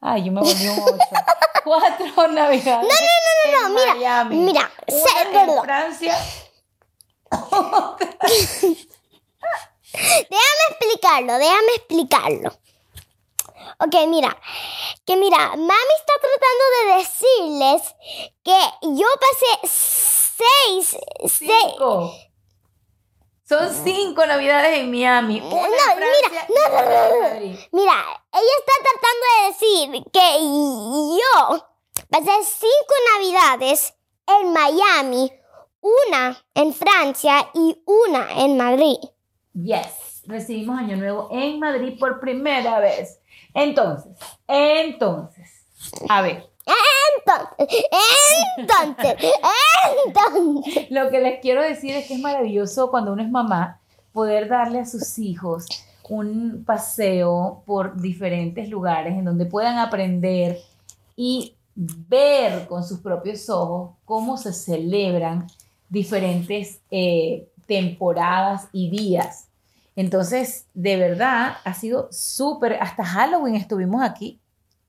Ay, 0.00 0.24
yo 0.24 0.32
me 0.32 0.40
volví 0.40 0.68
un 0.68 0.78
ocho. 0.78 0.98
Cuatro 1.64 2.28
navidades. 2.28 2.86
No, 2.86 2.94
no, 2.94 3.60
no, 3.60 3.68
no, 3.68 3.74
mira, 3.74 3.94
Miami. 3.94 4.36
mira, 4.36 4.70
Una 4.86 5.42
en. 5.42 5.62
Francia. 5.64 6.16
Déjame 9.92 10.64
explicarlo, 10.70 11.32
déjame 11.38 11.72
explicarlo. 11.74 12.52
Ok, 13.78 13.94
mira, 14.08 14.36
que 15.04 15.16
mira, 15.16 15.38
mami 15.48 15.94
está 15.98 16.12
tratando 16.20 16.64
de 16.76 16.98
decirles 16.98 17.94
que 18.42 18.58
yo 18.82 19.06
pasé 19.20 19.68
seis, 19.68 20.96
seis, 21.26 21.38
Cinco. 21.38 22.12
Son 23.48 23.72
cinco 23.72 24.26
navidades 24.26 24.78
en 24.78 24.90
Miami. 24.90 25.40
Una 25.40 25.54
en 25.54 25.60
No, 25.60 25.94
mira, 25.94 26.28
Francia 26.28 26.46
no, 26.48 26.68
no, 26.68 27.40
no, 27.40 27.58
mira, 27.72 28.22
ella 28.32 28.54
está 28.58 28.72
tratando 28.82 29.26
de 29.30 29.46
decir 29.48 30.04
que 30.12 30.28
yo 31.16 31.66
pasé 32.10 32.44
cinco 32.44 32.94
navidades 33.14 33.94
en 34.26 34.52
Miami, 34.52 35.32
una 35.80 36.44
en 36.54 36.74
Francia 36.74 37.48
y 37.54 37.80
una 37.86 38.42
en 38.42 38.56
Madrid. 38.56 38.96
Yes, 39.54 40.22
recibimos 40.26 40.78
Año 40.78 40.96
Nuevo 40.96 41.28
en 41.30 41.60
Madrid 41.60 41.96
por 42.00 42.18
primera 42.18 42.80
vez. 42.80 43.20
Entonces, 43.56 44.12
entonces, 44.46 45.50
a 46.10 46.20
ver, 46.20 46.46
Entonces, 47.18 47.84
entonces, 48.58 49.32
entonces. 50.06 50.90
lo 50.90 51.08
que 51.10 51.20
les 51.20 51.40
quiero 51.40 51.62
decir 51.62 51.96
es 51.96 52.06
que 52.06 52.14
es 52.14 52.20
maravilloso 52.20 52.90
cuando 52.90 53.14
uno 53.14 53.22
es 53.22 53.30
mamá 53.30 53.80
poder 54.12 54.48
darle 54.48 54.80
a 54.80 54.84
sus 54.84 55.18
hijos 55.18 55.64
un 56.08 56.64
paseo 56.66 57.62
por 57.64 57.98
diferentes 58.00 58.68
lugares 58.68 59.14
en 59.14 59.24
donde 59.24 59.46
puedan 59.46 59.78
aprender 59.78 60.58
y 61.16 61.54
ver 61.74 62.66
con 62.68 62.84
sus 62.84 63.00
propios 63.00 63.48
ojos 63.48 63.92
cómo 64.04 64.36
se 64.36 64.52
celebran 64.52 65.46
diferentes 65.88 66.80
eh, 66.90 67.48
temporadas 67.66 68.68
y 68.72 68.90
días. 68.90 69.48
Entonces, 69.96 70.66
de 70.74 70.96
verdad, 70.96 71.56
ha 71.64 71.74
sido 71.74 72.08
súper, 72.12 72.74
hasta 72.80 73.04
Halloween 73.04 73.56
estuvimos 73.56 74.02
aquí. 74.02 74.40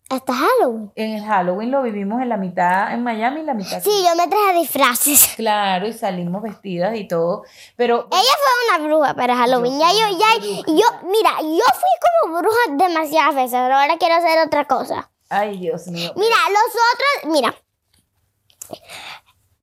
Hasta 0.10 0.34
Halloween. 0.34 0.92
En 0.96 1.16
el 1.16 1.24
Halloween 1.26 1.70
lo 1.72 1.82
vivimos 1.84 2.22
en 2.22 2.30
la 2.30 2.38
mitad 2.38 2.94
en 2.94 3.04
Miami 3.04 3.42
y 3.42 3.44
la 3.44 3.54
mitad 3.54 3.74
aquí. 3.80 3.90
Sí, 3.90 4.06
yo 4.08 4.16
me 4.16 4.28
traje 4.30 4.60
disfraces. 4.60 5.34
Claro, 5.36 5.86
y 5.88 5.92
salimos 5.94 6.42
vestidas 6.42 6.96
y 6.96 7.08
todo, 7.08 7.44
pero 7.76 8.08
Ella 8.12 8.22
fue 8.22 8.78
una 8.78 8.88
bruja 8.88 9.14
para 9.16 9.36
Halloween. 9.36 9.74
Yo 9.74 9.80
Ya 9.80 9.92
yo, 9.92 10.18
ya, 10.18 10.64
yo, 10.68 11.08
mira, 11.10 11.32
yo 11.42 11.64
fui 11.74 12.24
como 12.24 12.38
bruja 12.40 12.58
demasiadas 12.88 13.36
veces, 13.36 13.52
pero 13.62 13.76
ahora 13.76 13.98
quiero 13.98 14.16
hacer 14.16 14.40
otra 14.46 14.64
cosa. 14.66 15.10
ay 15.30 15.58
Dios 15.58 15.88
mío. 15.88 16.12
Mira, 16.16 16.36
los 16.50 16.82
otros, 16.94 17.34
mira, 17.34 17.56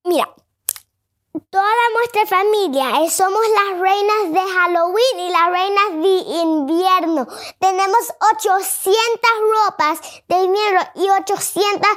mira, 0.04 0.28
toda 1.50 1.74
nuestra 1.94 2.26
familia 2.26 3.02
eh, 3.02 3.10
somos 3.10 3.40
las 3.48 3.80
reinas 3.80 4.32
de 4.32 4.52
Halloween 4.52 5.18
y 5.18 5.30
las 5.30 5.50
reinas 5.50 6.02
de 6.02 6.38
invierno. 6.40 7.26
Tenemos 7.58 8.12
800 8.34 8.94
ropas 9.66 10.00
de 10.28 10.36
invierno 10.44 10.80
y 10.94 11.10
800 11.10 11.88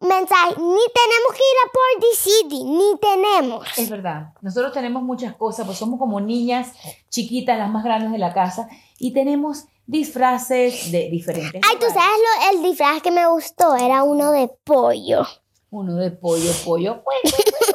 mensajes. 0.00 0.58
Ni 0.58 0.64
tenemos 0.64 1.32
que 1.32 1.44
ir 1.44 1.58
a 1.62 1.72
Party 1.72 2.16
City, 2.16 2.64
ni 2.64 2.98
tenemos. 2.98 3.78
Es 3.78 3.90
verdad, 3.90 4.32
nosotros 4.40 4.72
tenemos 4.72 5.02
muchas 5.02 5.34
cosas, 5.36 5.66
pues 5.66 5.78
somos 5.78 5.98
como 5.98 6.20
niñas 6.20 6.72
chiquitas, 7.10 7.58
las 7.58 7.70
más 7.70 7.84
grandes 7.84 8.12
de 8.12 8.18
la 8.18 8.32
casa, 8.32 8.68
y 8.98 9.12
tenemos 9.12 9.66
disfraces 9.86 10.90
de 10.90 11.10
diferentes. 11.10 11.60
Ay, 11.68 11.76
tú 11.78 11.86
lugares. 11.86 11.94
sabes 11.94 12.18
lo, 12.18 12.58
el 12.58 12.62
disfraz 12.62 13.02
que 13.02 13.10
me 13.10 13.26
gustó, 13.26 13.76
era 13.76 14.02
uno 14.02 14.32
de 14.32 14.48
pollo. 14.64 15.26
Uno 15.76 15.96
de 15.96 16.10
pollo, 16.10 16.50
pollo. 16.64 17.02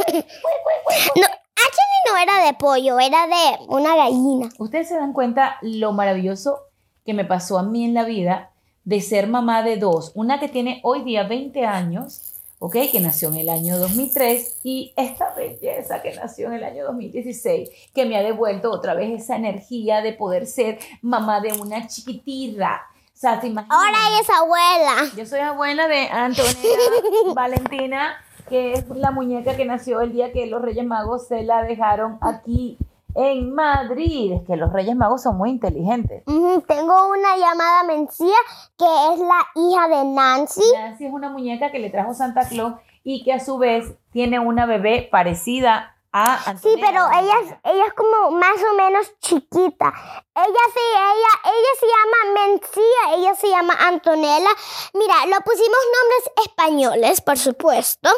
No, 0.09 1.27
actually 1.27 1.99
no 2.09 2.17
era 2.17 2.43
de 2.43 2.53
pollo, 2.55 2.99
era 2.99 3.27
de 3.27 3.63
una 3.67 3.95
gallina. 3.95 4.49
Ustedes 4.57 4.87
se 4.87 4.95
dan 4.95 5.13
cuenta 5.13 5.57
lo 5.61 5.93
maravilloso 5.93 6.63
que 7.05 7.13
me 7.13 7.25
pasó 7.25 7.59
a 7.59 7.63
mí 7.63 7.85
en 7.85 7.93
la 7.93 8.03
vida 8.03 8.53
de 8.85 9.01
ser 9.01 9.27
mamá 9.27 9.61
de 9.61 9.77
dos. 9.77 10.13
Una 10.15 10.39
que 10.39 10.47
tiene 10.47 10.81
hoy 10.83 11.03
día 11.03 11.25
20 11.27 11.63
años, 11.63 12.33
¿ok? 12.57 12.75
Que 12.91 13.01
nació 13.01 13.29
en 13.29 13.35
el 13.35 13.49
año 13.49 13.77
2003 13.77 14.61
y 14.63 14.93
esta 14.95 15.35
belleza 15.35 16.01
que 16.01 16.15
nació 16.15 16.47
en 16.47 16.53
el 16.53 16.63
año 16.63 16.85
2016, 16.85 17.69
que 17.93 18.05
me 18.07 18.17
ha 18.17 18.23
devuelto 18.23 18.71
otra 18.71 18.95
vez 18.95 19.21
esa 19.21 19.35
energía 19.35 20.01
de 20.01 20.13
poder 20.13 20.47
ser 20.47 20.79
mamá 21.03 21.39
de 21.39 21.53
una 21.53 21.85
chiquitita. 21.85 22.81
Sea, 23.21 23.39
¿te 23.39 23.49
imaginas? 23.49 23.77
Ahora 23.77 23.97
ella 24.09 24.19
es 24.19 24.29
abuela. 24.31 25.15
Yo 25.15 25.27
soy 25.27 25.41
abuela 25.41 25.87
de 25.87 26.07
Antonella 26.07 26.55
Valentina, 27.35 28.15
que 28.49 28.73
es 28.73 28.89
la 28.89 29.11
muñeca 29.11 29.55
que 29.55 29.63
nació 29.63 30.01
el 30.01 30.11
día 30.11 30.33
que 30.33 30.47
los 30.47 30.59
Reyes 30.59 30.87
Magos 30.87 31.27
se 31.27 31.43
la 31.43 31.61
dejaron 31.61 32.17
aquí 32.19 32.79
en 33.13 33.53
Madrid. 33.53 34.31
Es 34.31 34.41
que 34.47 34.55
los 34.55 34.73
Reyes 34.73 34.95
Magos 34.95 35.21
son 35.21 35.37
muy 35.37 35.51
inteligentes. 35.51 36.23
Tengo 36.25 37.09
una 37.09 37.37
llamada 37.37 37.83
Mencía 37.83 38.33
que 38.75 38.85
es 39.13 39.19
la 39.19 39.45
hija 39.53 39.87
de 39.87 40.03
Nancy. 40.03 40.63
Nancy 40.73 41.05
es 41.05 41.13
una 41.13 41.29
muñeca 41.29 41.71
que 41.71 41.77
le 41.77 41.91
trajo 41.91 42.15
Santa 42.15 42.49
Claus 42.49 42.73
y 43.03 43.23
que 43.23 43.33
a 43.33 43.39
su 43.39 43.59
vez 43.59 43.93
tiene 44.09 44.39
una 44.39 44.65
bebé 44.65 45.07
parecida 45.11 45.95
a 46.13 46.37
Sí, 46.37 46.49
Antonella. 46.49 46.87
pero 46.87 47.07
ella 47.21 47.33
es, 47.43 47.55
ella 47.63 47.85
es 47.87 47.93
como 47.93 48.31
más 48.31 48.57
o 48.69 48.73
menos 48.75 49.11
chiquita. 49.21 49.93
Ella 50.35 50.63
sí, 50.73 50.85
ella, 50.93 51.33
ella 51.45 51.73
se 51.79 51.85
llama 51.87 52.33
Mencía, 52.47 53.15
ella 53.17 53.35
se 53.35 53.47
llama 53.49 53.73
Antonella. 53.87 54.49
Mira, 54.93 55.25
lo 55.27 55.39
pusimos 55.43 55.79
nombres 55.97 56.45
españoles, 56.47 57.21
por 57.21 57.37
supuesto. 57.37 58.09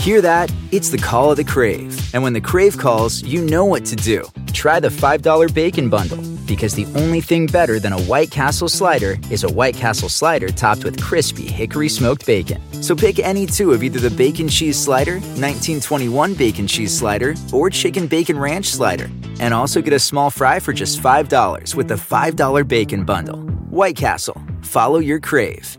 Hear 0.00 0.22
that? 0.22 0.50
It's 0.72 0.90
the 0.90 0.98
call 0.98 1.30
of 1.32 1.36
the 1.36 1.44
Crave. 1.44 1.94
And 2.14 2.22
when 2.22 2.32
the 2.32 2.40
Crave 2.40 2.78
calls, 2.78 3.22
you 3.22 3.42
know 3.44 3.64
what 3.64 3.84
to 3.86 3.96
do. 3.96 4.24
Try 4.52 4.80
the 4.80 4.88
$5 4.88 5.54
Bacon 5.54 5.88
Bundle. 5.88 6.18
Because 6.46 6.74
the 6.74 6.86
only 6.96 7.20
thing 7.20 7.46
better 7.46 7.78
than 7.78 7.92
a 7.92 8.00
White 8.02 8.30
Castle 8.30 8.68
slider 8.68 9.18
is 9.30 9.44
a 9.44 9.52
White 9.52 9.76
Castle 9.76 10.08
slider 10.08 10.48
topped 10.48 10.84
with 10.84 11.02
crispy 11.02 11.46
hickory 11.46 11.88
smoked 11.88 12.26
bacon. 12.26 12.60
So 12.82 12.94
pick 12.94 13.18
any 13.18 13.46
two 13.46 13.72
of 13.72 13.82
either 13.82 14.00
the 14.00 14.14
Bacon 14.16 14.48
Cheese 14.48 14.78
Slider, 14.78 15.14
1921 15.14 16.34
Bacon 16.34 16.66
Cheese 16.66 16.96
Slider, 16.96 17.34
or 17.52 17.70
Chicken 17.70 18.06
Bacon 18.06 18.38
Ranch 18.38 18.66
Slider. 18.66 19.10
And 19.40 19.52
also 19.54 19.80
get 19.80 19.92
a 19.92 19.98
small 19.98 20.30
fry 20.30 20.58
for 20.58 20.72
just 20.72 21.00
$5 21.00 21.74
with 21.74 21.88
the 21.88 21.94
$5 21.94 22.66
Bacon 22.66 23.04
Bundle. 23.04 23.38
White 23.70 23.96
Castle. 23.96 24.40
Follow 24.62 24.98
your 24.98 25.20
Crave. 25.20 25.78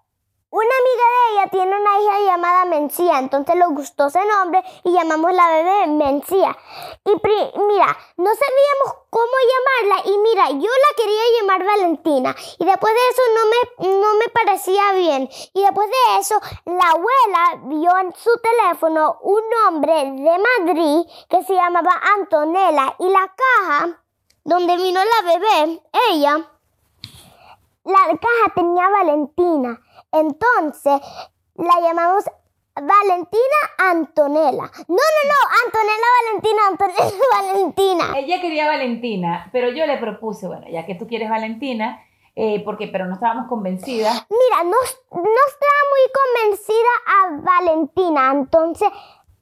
una 0.53 0.67
amiga 0.81 1.05
de 1.07 1.33
ella 1.33 1.49
tiene 1.49 1.75
una 1.79 2.01
hija 2.01 2.19
llamada 2.31 2.65
Mencía, 2.65 3.19
entonces 3.19 3.55
le 3.55 3.65
gustó 3.67 4.07
ese 4.07 4.19
nombre 4.25 4.61
y 4.83 4.91
llamamos 4.91 5.31
la 5.33 5.47
bebé 5.49 5.87
Mencía. 5.87 6.57
Y 7.05 7.15
pri- 7.19 7.51
mira, 7.67 7.97
no 8.17 8.29
sabíamos 8.35 9.01
cómo 9.09 9.31
llamarla 9.51 10.09
y 10.13 10.17
mira, 10.17 10.49
yo 10.49 10.69
la 10.69 10.95
quería 10.97 11.21
llamar 11.39 11.65
Valentina 11.65 12.35
y 12.59 12.65
después 12.65 12.93
de 12.93 12.99
eso 13.09 13.21
no 13.35 13.89
me, 13.89 13.99
no 14.01 14.13
me 14.15 14.27
parecía 14.29 14.91
bien. 14.93 15.29
Y 15.53 15.61
después 15.61 15.87
de 15.87 16.19
eso, 16.19 16.35
la 16.65 16.89
abuela 16.89 17.67
vio 17.67 17.97
en 17.99 18.13
su 18.13 18.31
teléfono 18.41 19.19
un 19.21 19.41
nombre 19.63 19.93
de 19.93 20.37
Madrid 20.37 21.09
que 21.29 21.43
se 21.43 21.53
llamaba 21.53 21.91
Antonella 22.17 22.93
y 22.99 23.07
la 23.09 23.33
caja 23.35 24.03
donde 24.43 24.75
vino 24.75 24.99
la 24.99 25.33
bebé, 25.33 25.81
ella, 26.09 26.49
la 27.85 27.99
caja 28.19 28.53
tenía 28.55 28.89
Valentina. 28.89 29.79
Entonces 30.11 31.01
la 31.55 31.79
llamamos 31.81 32.25
Valentina 32.75 33.57
Antonella. 33.77 34.71
No, 34.87 34.95
no, 34.95 35.21
no, 35.27 35.39
Antonella 35.65 36.07
Valentina, 36.25 36.61
Antonella 36.69 37.25
Valentina. 37.41 38.13
Ella 38.17 38.41
quería 38.41 38.67
Valentina, 38.67 39.49
pero 39.51 39.69
yo 39.69 39.85
le 39.85 39.97
propuse, 39.97 40.47
bueno, 40.47 40.67
ya 40.69 40.85
que 40.85 40.95
tú 40.95 41.07
quieres 41.07 41.29
Valentina, 41.29 42.01
eh, 42.35 42.61
porque, 42.63 42.87
pero 42.87 43.07
no 43.07 43.15
estábamos 43.15 43.47
convencidas. 43.49 44.25
Mira, 44.29 44.63
no, 44.63 44.69
no 44.71 45.41
estaba 45.47 45.81
muy 45.91 46.05
convencida 46.21 46.89
a 47.07 47.41
Valentina. 47.41 48.31
Entonces, 48.31 48.89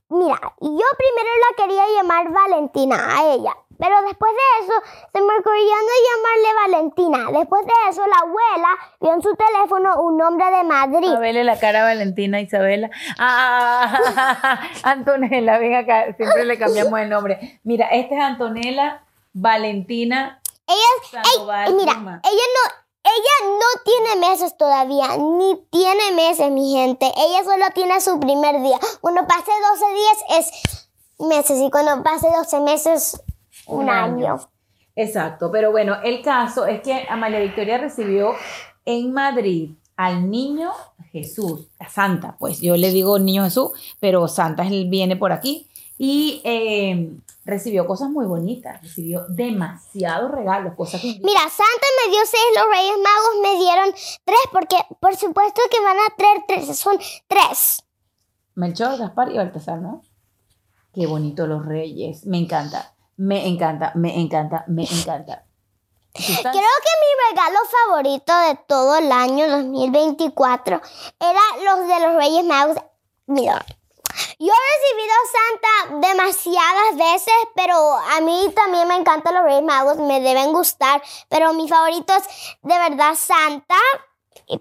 mira, 0.10 0.40
yo 0.60 0.86
primero 0.98 1.30
la 1.50 1.64
quería 1.64 1.84
llamar 1.96 2.32
Valentina 2.32 3.16
a 3.18 3.34
ella. 3.34 3.56
Pero 3.80 3.96
después 4.02 4.32
de 4.34 4.66
eso, 4.66 4.74
se 5.14 5.22
me 5.22 5.38
ocurrió 5.38 5.74
no 5.88 5.96
llamarle 6.06 6.78
Valentina. 6.78 7.40
Después 7.40 7.66
de 7.66 7.72
eso, 7.90 8.06
la 8.06 8.18
abuela 8.18 8.78
vio 9.00 9.14
en 9.14 9.22
su 9.22 9.34
teléfono 9.36 10.02
un 10.02 10.18
nombre 10.18 10.46
de 10.52 10.64
Madrid. 10.66 11.14
A 11.16 11.20
verle 11.20 11.46
la 11.46 11.58
cara 11.58 11.82
a 11.82 11.86
Valentina, 11.86 12.42
Isabela. 12.42 12.90
Ah, 13.18 14.60
Antonella, 14.84 15.58
ven 15.60 15.76
acá, 15.76 16.14
siempre 16.18 16.44
le 16.44 16.60
cambiamos 16.60 17.00
el 17.00 17.10
nombre. 17.10 17.62
Mira, 17.64 17.88
esta 17.88 18.16
es 18.16 18.22
Antonella 18.22 19.04
Valentina 19.34 20.42
Ella, 20.68 21.24
Sandoval 21.24 21.68
ey, 21.68 21.74
mira, 21.74 21.92
ella 21.94 22.02
no, 22.04 22.74
ella 23.04 23.58
no 23.60 23.82
tiene 23.86 24.28
meses 24.28 24.58
todavía, 24.58 25.18
ni 25.18 25.56
tiene 25.72 26.12
meses, 26.16 26.52
mi 26.52 26.74
gente. 26.74 27.06
Ella 27.16 27.44
solo 27.46 27.66
tiene 27.74 28.02
su 28.02 28.20
primer 28.20 28.62
día. 28.62 28.78
Cuando 29.02 29.26
pase 29.26 29.52
12 29.72 29.94
días 29.94 30.18
es 30.40 30.88
meses 31.20 31.60
y 31.62 31.72
cuando 31.72 32.04
pase 32.04 32.28
12 32.36 32.60
meses, 32.62 33.22
un, 33.70 33.84
Un 33.84 33.90
año. 33.90 34.34
año. 34.34 34.40
Exacto, 34.96 35.50
pero 35.52 35.72
bueno, 35.72 35.96
el 36.04 36.22
caso 36.22 36.66
es 36.66 36.82
que 36.82 37.06
Amalia 37.10 37.40
Victoria 37.40 37.78
recibió 37.78 38.34
en 38.86 39.14
Madrid 39.14 39.72
al 39.96 40.30
niño 40.30 40.72
Jesús, 41.12 41.68
a 41.80 41.90
Santa, 41.90 42.36
pues 42.38 42.60
yo 42.62 42.76
le 42.78 42.92
digo 42.92 43.20
niño 43.20 43.44
Jesús, 43.44 43.72
pero 44.00 44.28
Santa 44.28 44.66
él 44.66 44.88
viene 44.90 45.16
por 45.16 45.32
aquí 45.32 45.68
y 45.98 46.42
eh, 46.44 47.12
recibió 47.46 47.86
cosas 47.86 48.10
muy 48.10 48.26
bonitas, 48.26 48.82
recibió 48.82 49.26
demasiados 49.28 50.32
regalos, 50.32 50.76
cosas 50.76 51.02
que... 51.02 51.08
Mira, 51.24 51.42
Santa 51.42 51.88
me 52.06 52.12
dio 52.12 52.20
seis, 52.26 52.44
los 52.56 52.66
Reyes 52.74 52.98
Magos 52.98 53.42
me 53.44 53.60
dieron 53.60 53.92
tres, 54.24 54.40
porque 54.52 54.78
por 55.00 55.16
supuesto 55.16 55.62
que 55.70 55.84
van 55.84 55.98
a 55.98 56.16
traer 56.16 56.44
tres, 56.48 56.78
son 56.78 56.98
tres. 57.28 57.84
Melchor, 58.56 58.98
Gaspar 58.98 59.32
y 59.32 59.38
Baltasar, 59.38 59.82
¿no? 59.82 60.02
Qué 60.94 61.06
bonito 61.08 61.48
los 61.48 61.66
reyes, 61.66 62.26
me 62.26 62.38
encanta, 62.38 62.96
me 63.20 63.46
encanta, 63.48 63.92
me 63.96 64.18
encanta, 64.18 64.64
me 64.68 64.84
encanta. 64.84 65.44
¿Tú 66.14 66.22
estás- 66.24 66.54
Creo 66.54 66.54
que 66.54 66.94
mi 67.04 67.30
regalo 67.36 67.60
favorito 67.86 68.34
de 68.48 68.56
todo 68.68 68.98
el 68.98 69.12
año 69.12 69.48
2024 69.50 70.82
era 71.20 71.40
los 71.66 71.88
de 71.88 72.00
los 72.00 72.16
Reyes 72.16 72.46
Magos. 72.46 72.78
Mira, 73.28 73.64
yo 74.40 74.52
he 74.54 74.62
recibido 74.80 75.16
Santa 75.36 76.08
demasiadas 76.08 76.96
veces, 76.98 77.34
pero 77.56 77.76
a 77.98 78.22
mí 78.22 78.52
también 78.56 78.88
me 78.88 78.96
encantan 78.96 79.34
los 79.36 79.44
Reyes 79.44 79.64
Magos, 79.64 79.98
me 79.98 80.22
deben 80.22 80.54
gustar, 80.54 81.02
pero 81.28 81.54
mi 81.54 81.68
favorito 81.68 82.14
es 82.14 82.24
de 82.64 82.78
verdad 82.90 83.16
Santa, 83.16 83.76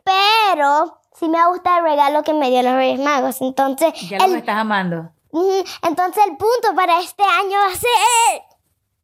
pero 0.04 1.00
sí 1.18 1.28
me 1.28 1.46
gusta 1.48 1.78
el 1.78 1.84
regalo 1.84 2.22
que 2.24 2.34
me 2.34 2.50
dio 2.50 2.62
los 2.62 2.74
Reyes 2.74 3.00
Magos. 3.00 3.40
Entonces, 3.40 3.94
Ya 4.08 4.18
los 4.18 4.28
el- 4.28 4.36
estás 4.38 4.56
amando. 4.56 5.10
Entonces 5.82 6.24
el 6.26 6.36
punto 6.36 6.74
para 6.74 7.00
este 7.00 7.22
año 7.22 7.58
va 7.58 7.66
a 7.72 7.76
ser... 7.76 8.42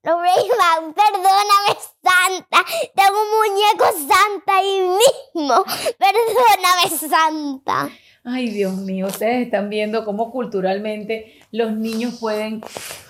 Magos, 0.05 0.95
perdóname 0.95 1.81
Santa, 2.03 2.59
tengo 2.95 3.17
un 3.23 3.31
muñeco 3.41 3.85
Santa 4.07 4.57
ahí 4.59 4.81
mismo, 4.81 5.65
perdóname 5.99 6.91
Santa. 7.09 7.91
Ay, 8.23 8.51
Dios 8.51 8.75
mío, 8.77 9.07
ustedes 9.07 9.47
están 9.47 9.71
viendo 9.71 10.05
cómo 10.05 10.31
culturalmente 10.31 11.41
los 11.53 11.73
niños 11.73 12.19
pueden 12.21 12.61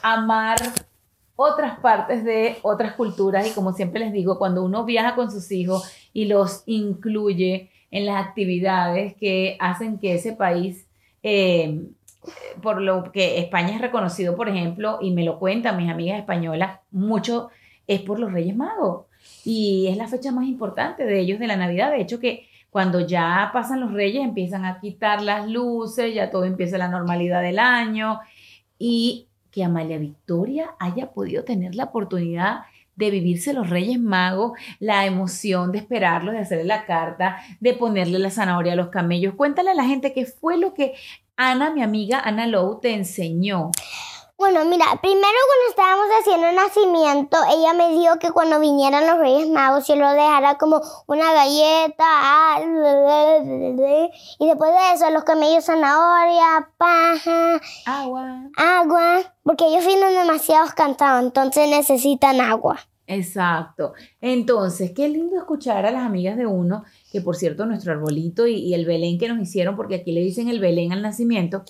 amar 0.03 0.57
otras 1.37 1.81
partes 1.81 2.25
de 2.25 2.59
otras 2.63 2.95
culturas. 2.95 3.47
Y 3.49 3.51
como 3.51 3.73
siempre 3.73 4.01
les 4.01 4.13
digo, 4.13 4.39
cuando 4.39 4.63
uno 4.65 4.85
viaja 4.85 5.15
con 5.15 5.31
sus 5.31 5.51
hijos 5.51 5.91
y 6.13 6.27
los 6.27 6.63
incluye 6.67 7.71
en 7.91 8.07
las 8.07 8.25
actividades 8.25 9.15
que 9.17 9.57
hacen 9.61 9.99
que 9.99 10.15
ese 10.15 10.33
país, 10.33 10.87
eh, 11.23 11.89
por 12.63 12.81
lo 12.81 13.11
que 13.13 13.39
España 13.39 13.75
es 13.75 13.81
reconocido, 13.81 14.37
por 14.37 14.49
ejemplo, 14.49 14.99
y 15.01 15.13
me 15.13 15.25
lo 15.25 15.39
cuentan 15.39 15.77
mis 15.77 15.91
amigas 15.91 16.19
españolas, 16.19 16.81
mucho 16.91 17.51
es 17.87 18.01
por 18.01 18.19
los 18.19 18.33
Reyes 18.33 18.57
Magos. 18.57 19.07
Y 19.45 19.87
es 19.89 19.97
la 19.97 20.09
fecha 20.09 20.33
más 20.33 20.47
importante 20.47 21.05
de 21.05 21.21
ellos 21.21 21.39
de 21.39 21.47
la 21.47 21.57
Navidad. 21.57 21.91
De 21.91 22.01
hecho, 22.01 22.21
que 22.21 22.49
cuando 22.71 23.07
ya 23.07 23.51
pasan 23.53 23.81
los 23.81 23.93
Reyes 23.93 24.25
empiezan 24.25 24.65
a 24.65 24.81
quitar 24.81 25.23
las 25.23 25.49
luces, 25.49 26.15
ya 26.15 26.31
todo 26.31 26.45
empieza 26.45 26.79
la 26.79 26.89
normalidad 26.89 27.43
del 27.43 27.59
año. 27.59 28.21
Y 28.79 29.29
que 29.51 29.65
Amalia 29.65 29.99
Victoria 29.99 30.71
haya 30.81 31.13
podido 31.13 31.45
tener 31.45 31.75
la 31.75 31.85
oportunidad 31.85 32.63
de 32.97 33.11
vivirse 33.11 33.53
los 33.53 33.71
Reyes 33.71 34.01
Magos, 34.01 34.53
la 34.79 35.07
emoción 35.07 35.73
de 35.73 35.79
esperarlos, 35.79 36.35
de 36.35 36.41
hacerle 36.41 36.65
la 36.65 36.87
carta, 36.87 37.39
de 37.61 37.75
ponerle 37.75 38.19
la 38.19 38.31
zanahoria 38.31 38.73
a 38.73 38.77
los 38.77 38.89
camellos. 38.89 39.35
Cuéntale 39.35 39.71
a 39.71 39.75
la 39.75 39.85
gente 39.85 40.13
qué 40.13 40.27
fue 40.27 40.59
lo 40.59 40.75
que 40.75 40.95
Ana, 41.37 41.71
mi 41.71 41.83
amiga 41.83 42.21
Ana 42.21 42.47
Lowe, 42.47 42.81
te 42.81 42.95
enseñó. 42.95 43.71
Bueno, 44.37 44.65
mira, 44.65 44.87
primero 45.01 45.39
cuando 45.47 45.71
estábamos 45.71 46.07
haciendo 46.21 46.49
el 46.49 46.57
nacimiento, 46.57 47.39
ella 47.51 47.73
me 47.73 47.89
dijo 47.91 48.19
que 48.19 48.31
cuando 48.33 48.61
vinieran 48.61 49.07
los 49.07 49.19
Reyes 49.19 49.49
Magos 49.49 49.87
yo 49.87 49.97
lo 49.97 50.11
dejara 50.13 50.59
como 50.59 50.81
una 51.07 51.33
galleta, 51.33 52.05
ah, 52.05 52.61
y 52.61 54.47
después 54.47 54.73
de 54.73 54.93
eso 54.95 55.11
los 55.11 55.25
camellos 55.25 55.65
zanahoria, 55.65 56.69
paja, 56.77 57.61
Agua. 57.87 58.51
agua, 58.57 59.23
porque 59.45 59.67
ellos 59.67 59.87
vienen 59.87 60.15
demasiado 60.15 60.69
cansados, 60.77 61.23
entonces 61.23 61.69
necesitan 61.69 62.41
agua. 62.41 62.79
Exacto. 63.07 63.93
Entonces, 64.21 64.93
qué 64.93 65.09
lindo 65.09 65.37
escuchar 65.37 65.87
a 65.87 65.91
las 65.91 66.03
amigas 66.05 66.37
de 66.37 66.47
uno, 66.47 66.85
que 67.13 67.21
por 67.21 67.37
cierto, 67.37 67.67
nuestro 67.67 67.93
arbolito 67.93 68.47
y, 68.47 68.55
y 68.57 68.75
el 68.75 68.87
Belén 68.87 69.19
que 69.19 69.29
nos 69.29 69.41
hicieron, 69.41 69.77
porque 69.77 69.97
aquí 69.97 70.13
le 70.13 70.21
dicen 70.21 70.49
el 70.49 70.61
Belén 70.61 70.93
al 70.93 71.03
nacimiento, 71.03 71.65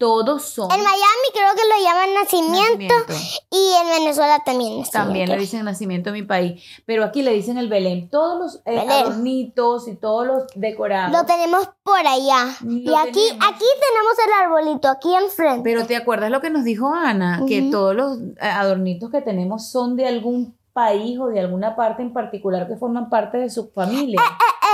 todos 0.00 0.44
son 0.44 0.72
En 0.72 0.78
Miami 0.78 1.28
creo 1.30 1.52
que 1.54 1.60
lo 1.68 1.84
llaman 1.84 2.14
nacimiento, 2.14 2.94
nacimiento. 3.00 3.14
y 3.50 3.72
en 3.82 4.00
Venezuela 4.00 4.42
también. 4.42 4.82
También 4.90 5.28
le 5.28 5.36
dicen 5.36 5.62
nacimiento 5.62 6.08
en 6.08 6.14
mi 6.14 6.22
país, 6.22 6.62
pero 6.86 7.04
aquí 7.04 7.20
le 7.20 7.34
dicen 7.34 7.58
el 7.58 7.68
Belén. 7.68 8.08
Todos 8.08 8.38
los 8.38 8.56
eh, 8.64 8.76
Belén. 8.76 8.90
adornitos 8.90 9.88
y 9.88 9.96
todos 9.96 10.26
los 10.26 10.44
decorados. 10.54 11.12
Lo 11.12 11.26
tenemos 11.26 11.68
por 11.82 11.98
allá. 11.98 12.46
y 12.66 12.88
aquí, 12.94 13.28
tenemos. 13.28 13.46
aquí 13.46 13.64
tenemos 13.76 14.16
el 14.26 14.42
arbolito, 14.42 14.88
aquí 14.88 15.14
enfrente. 15.14 15.60
Pero 15.64 15.84
¿te 15.84 15.96
acuerdas 15.96 16.30
lo 16.30 16.40
que 16.40 16.48
nos 16.48 16.64
dijo 16.64 16.94
Ana? 16.94 17.44
Que 17.46 17.68
todos 17.70 17.94
los 17.94 18.20
eh, 18.20 18.36
adornitos 18.40 19.10
que 19.10 19.20
tenemos 19.20 19.70
son 19.70 19.96
de 19.96 20.06
algún 20.06 20.56
país 20.80 21.18
o 21.18 21.26
de 21.26 21.40
alguna 21.40 21.76
parte 21.76 22.00
en 22.00 22.10
particular 22.10 22.66
que 22.66 22.76
forman 22.76 23.10
parte 23.10 23.36
de 23.36 23.50
su 23.50 23.68
familia. 23.70 24.18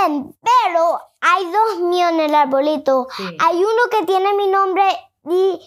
Em, 0.05 0.31
pero 0.41 0.99
hay 1.19 1.43
dos 1.45 1.89
míos 1.89 2.11
en 2.13 2.19
el 2.21 2.35
arbolito. 2.35 3.07
Sí. 3.17 3.23
Hay 3.39 3.57
uno 3.57 3.81
que 3.91 4.05
tiene 4.05 4.33
mi 4.35 4.47
nombre 4.47 4.83
y 5.25 5.59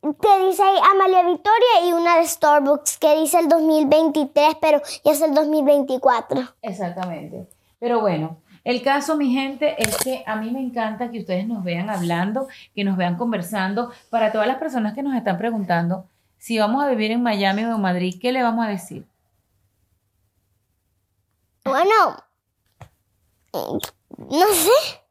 te 0.00 0.46
dice 0.46 0.62
ahí 0.62 0.78
Amalia 0.90 1.22
Victoria 1.22 1.86
y 1.86 1.92
una 1.92 2.16
de 2.16 2.26
Starbucks 2.26 2.98
que 2.98 3.20
dice 3.20 3.38
el 3.38 3.48
2023, 3.48 4.56
pero 4.60 4.80
ya 5.04 5.12
es 5.12 5.22
el 5.22 5.32
2024. 5.32 6.40
Exactamente. 6.62 7.46
Pero 7.78 8.00
bueno, 8.00 8.38
el 8.64 8.82
caso, 8.82 9.16
mi 9.16 9.32
gente, 9.32 9.80
es 9.80 9.96
que 9.98 10.24
a 10.26 10.34
mí 10.36 10.50
me 10.50 10.60
encanta 10.60 11.10
que 11.10 11.20
ustedes 11.20 11.46
nos 11.46 11.62
vean 11.62 11.88
hablando, 11.88 12.48
que 12.74 12.82
nos 12.82 12.96
vean 12.96 13.16
conversando. 13.16 13.92
Para 14.10 14.32
todas 14.32 14.48
las 14.48 14.56
personas 14.56 14.94
que 14.94 15.04
nos 15.04 15.14
están 15.14 15.38
preguntando 15.38 16.06
si 16.38 16.58
vamos 16.58 16.82
a 16.82 16.88
vivir 16.88 17.10
en 17.12 17.22
Miami 17.22 17.64
o 17.64 17.74
en 17.76 17.80
Madrid, 17.80 18.16
¿qué 18.20 18.32
le 18.32 18.42
vamos 18.42 18.66
a 18.66 18.70
decir? 18.70 19.04
Bueno, 21.68 22.16
no 24.16 24.46
sé. 24.46 25.04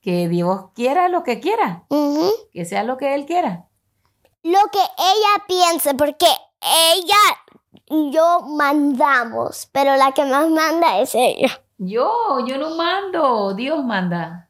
Que 0.00 0.28
Dios 0.28 0.66
quiera 0.74 1.08
lo 1.08 1.24
que 1.24 1.40
quiera, 1.40 1.84
que 2.52 2.64
sea 2.64 2.84
lo 2.84 2.96
que 2.96 3.14
Él 3.14 3.26
quiera. 3.26 3.68
Lo 4.42 4.60
que 4.70 4.78
ella 4.78 5.44
piense, 5.48 5.94
porque 5.94 6.26
ella 6.60 7.16
y 7.88 8.12
yo 8.12 8.40
mandamos, 8.40 9.68
pero 9.72 9.96
la 9.96 10.12
que 10.12 10.24
más 10.24 10.48
manda 10.48 11.00
es 11.00 11.14
ella. 11.14 11.62
Yo, 11.78 12.40
yo 12.46 12.56
no 12.58 12.74
mando, 12.74 13.54
Dios 13.54 13.84
manda. 13.84 14.48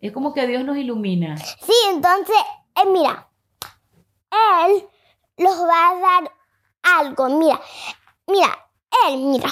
Es 0.00 0.12
como 0.12 0.34
que 0.34 0.46
Dios 0.46 0.64
nos 0.64 0.76
ilumina. 0.76 1.36
Sí, 1.36 1.72
entonces, 1.90 2.36
eh, 2.74 2.86
mira, 2.86 3.28
él 4.66 4.88
los 5.38 5.56
va 5.60 5.88
a 5.88 5.94
dar 5.94 6.32
algo. 6.82 7.28
Mira, 7.28 7.60
mira, 8.26 8.68
él, 9.08 9.18
mira. 9.18 9.48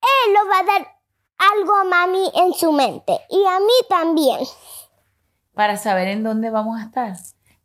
Él 0.00 0.34
los 0.34 0.52
va 0.52 0.58
a 0.60 0.64
dar 0.64 0.98
algo 1.38 1.76
a 1.76 1.84
mami 1.84 2.30
en 2.34 2.52
su 2.52 2.72
mente 2.72 3.18
y 3.30 3.44
a 3.44 3.60
mí 3.60 3.72
también. 3.88 4.40
Para 5.54 5.76
saber 5.76 6.08
en 6.08 6.22
dónde 6.22 6.50
vamos 6.50 6.80
a 6.80 6.84
estar. 6.84 7.16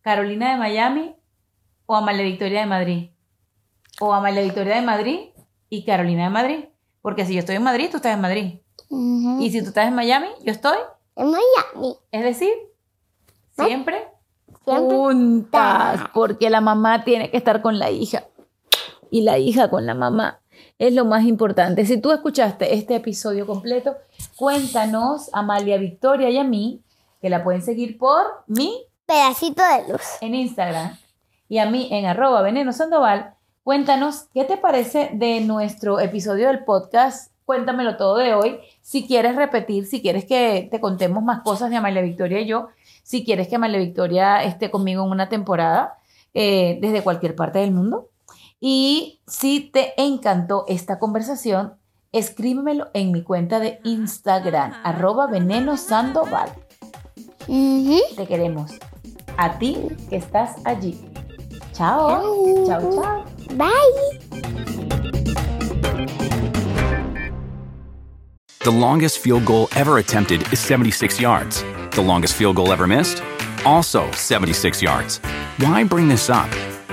Carolina 0.01 0.51
de 0.51 0.57
Miami 0.57 1.15
o 1.85 1.95
Amalia 1.95 2.23
Victoria 2.23 2.61
de 2.61 2.65
Madrid. 2.65 3.09
O 3.99 4.13
Amalia 4.13 4.41
Victoria 4.41 4.75
de 4.75 4.81
Madrid 4.81 5.19
y 5.69 5.85
Carolina 5.85 6.25
de 6.25 6.29
Madrid. 6.29 6.65
Porque 7.01 7.25
si 7.25 7.33
yo 7.33 7.39
estoy 7.39 7.55
en 7.55 7.63
Madrid, 7.63 7.89
tú 7.91 7.97
estás 7.97 8.13
en 8.13 8.21
Madrid. 8.21 8.59
Y 8.89 9.49
si 9.51 9.61
tú 9.61 9.69
estás 9.69 9.87
en 9.87 9.95
Miami, 9.95 10.27
yo 10.43 10.51
estoy. 10.51 10.77
En 11.15 11.31
Miami. 11.31 11.97
Es 12.11 12.23
decir, 12.23 12.53
siempre, 13.55 14.07
Siempre 14.63 14.87
juntas. 14.87 16.01
Porque 16.13 16.49
la 16.49 16.61
mamá 16.61 17.03
tiene 17.03 17.29
que 17.29 17.37
estar 17.37 17.61
con 17.61 17.79
la 17.79 17.89
hija. 17.91 18.23
Y 19.09 19.21
la 19.21 19.37
hija 19.37 19.69
con 19.69 19.85
la 19.85 19.93
mamá. 19.93 20.39
Es 20.83 20.93
lo 20.93 21.05
más 21.05 21.23
importante. 21.23 21.85
Si 21.85 21.97
tú 22.01 22.11
escuchaste 22.11 22.73
este 22.75 22.95
episodio 22.95 23.47
completo, 23.47 23.95
cuéntanos, 24.35 25.29
Amalia 25.31 25.77
Victoria 25.77 26.29
y 26.29 26.37
a 26.37 26.43
mí, 26.43 26.81
que 27.21 27.29
la 27.29 27.41
pueden 27.41 27.61
seguir 27.61 27.97
por 27.97 28.43
mi 28.47 28.83
Pedacito 29.05 29.63
de 29.63 29.93
luz. 29.93 30.01
en 30.19 30.35
Instagram 30.35 30.97
y 31.47 31.59
a 31.59 31.69
mí 31.69 31.87
en 31.89 32.05
arroba 32.05 32.41
veneno 32.41 32.73
sandoval, 32.73 33.33
Cuéntanos, 33.63 34.25
¿qué 34.33 34.43
te 34.43 34.57
parece 34.57 35.11
de 35.13 35.39
nuestro 35.39 36.01
episodio 36.01 36.47
del 36.47 36.65
podcast? 36.65 37.31
Cuéntamelo 37.45 37.95
todo 37.95 38.17
de 38.17 38.33
hoy. 38.33 38.59
Si 38.81 39.07
quieres 39.07 39.37
repetir, 39.37 39.85
si 39.85 40.01
quieres 40.01 40.25
que 40.25 40.67
te 40.69 40.81
contemos 40.81 41.23
más 41.23 41.43
cosas 41.43 41.69
de 41.69 41.77
Amalia 41.77 42.01
Victoria 42.01 42.41
y 42.41 42.45
yo, 42.45 42.67
si 43.03 43.23
quieres 43.23 43.47
que 43.47 43.55
Amalia 43.55 43.79
Victoria 43.79 44.43
esté 44.43 44.69
conmigo 44.69 45.05
en 45.05 45.11
una 45.11 45.29
temporada 45.29 45.97
eh, 46.33 46.77
desde 46.81 47.03
cualquier 47.03 47.37
parte 47.37 47.59
del 47.59 47.71
mundo. 47.71 48.09
Y 48.65 49.19
si 49.27 49.59
te 49.59 49.91
encantó 50.01 50.63
esta 50.69 50.97
conversación, 50.97 51.73
escríbemelo 52.13 52.87
en 52.93 53.11
mi 53.11 53.21
cuenta 53.21 53.59
de 53.59 53.81
Instagram, 53.83 54.71
arroba 54.85 55.27
veneno 55.27 55.75
sandoval. 55.75 56.49
Te 57.45 58.25
queremos. 58.25 58.71
A 59.35 59.59
ti 59.59 59.89
que 60.09 60.15
estás 60.15 60.55
allí. 60.63 60.97
Chao. 61.73 62.65
Chao. 62.65 62.65
Chao, 62.65 63.01
chao. 63.01 63.25
Bye. 63.57 63.73
The 68.59 68.71
longest 68.71 69.17
field 69.17 69.43
goal 69.43 69.67
ever 69.75 69.97
attempted 69.97 70.41
is 70.53 70.59
76 70.59 71.19
yards. 71.19 71.65
The 71.91 72.01
longest 72.01 72.35
field 72.35 72.55
goal 72.55 72.71
ever 72.71 72.87
missed? 72.87 73.21
Also 73.65 74.09
76 74.13 74.81
yards. 74.81 75.19
Why 75.57 75.83
bring 75.83 76.07
this 76.07 76.29
up? 76.29 76.47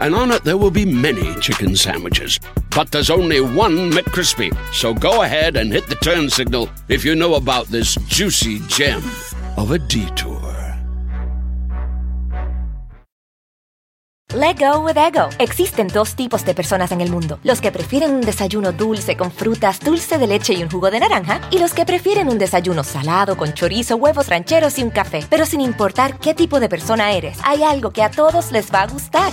and 0.00 0.14
on 0.14 0.30
it 0.30 0.44
there 0.44 0.56
will 0.56 0.70
be 0.70 0.84
many 0.84 1.34
chicken 1.40 1.76
sandwiches. 1.76 2.40
But 2.74 2.90
there's 2.90 3.10
only 3.10 3.40
one 3.40 3.90
McCrispy. 3.90 4.54
So 4.72 4.92
go 4.92 5.22
ahead 5.22 5.56
and 5.56 5.72
hit 5.72 5.86
the 5.88 5.96
turn 5.96 6.28
signal 6.28 6.68
if 6.88 7.04
you 7.04 7.14
know 7.14 7.34
about 7.34 7.68
this 7.68 7.96
juicy 8.08 8.60
gem 8.68 9.02
of 9.56 9.70
a 9.70 9.78
detour. 9.78 10.36
Let 14.34 14.58
go 14.58 14.80
with 14.80 14.98
ego. 14.98 15.30
Existen 15.38 15.88
dos 15.88 16.14
tipos 16.14 16.44
de 16.44 16.52
personas 16.52 16.92
en 16.92 17.00
el 17.00 17.10
mundo: 17.10 17.38
los 17.42 17.60
que 17.60 17.72
prefieren 17.72 18.10
un 18.10 18.20
desayuno 18.20 18.72
dulce 18.72 19.16
con 19.16 19.30
frutas, 19.32 19.80
dulce 19.80 20.18
de 20.18 20.26
leche 20.26 20.52
y 20.52 20.62
un 20.62 20.68
jugo 20.68 20.90
de 20.90 21.00
naranja, 21.00 21.40
y 21.50 21.58
los 21.58 21.72
que 21.72 21.86
prefieren 21.86 22.28
un 22.28 22.36
desayuno 22.36 22.84
salado 22.84 23.36
con 23.36 23.54
chorizo, 23.54 23.96
huevos 23.96 24.28
rancheros 24.28 24.78
y 24.78 24.82
un 24.82 24.90
café. 24.90 25.24
Pero 25.30 25.46
sin 25.46 25.62
importar 25.62 26.18
qué 26.18 26.34
tipo 26.34 26.60
de 26.60 26.68
persona 26.68 27.12
eres, 27.12 27.38
hay 27.44 27.62
algo 27.62 27.92
que 27.92 28.02
a 28.02 28.10
todos 28.10 28.52
les 28.52 28.70
va 28.70 28.82
a 28.82 28.88
gustar. 28.88 29.32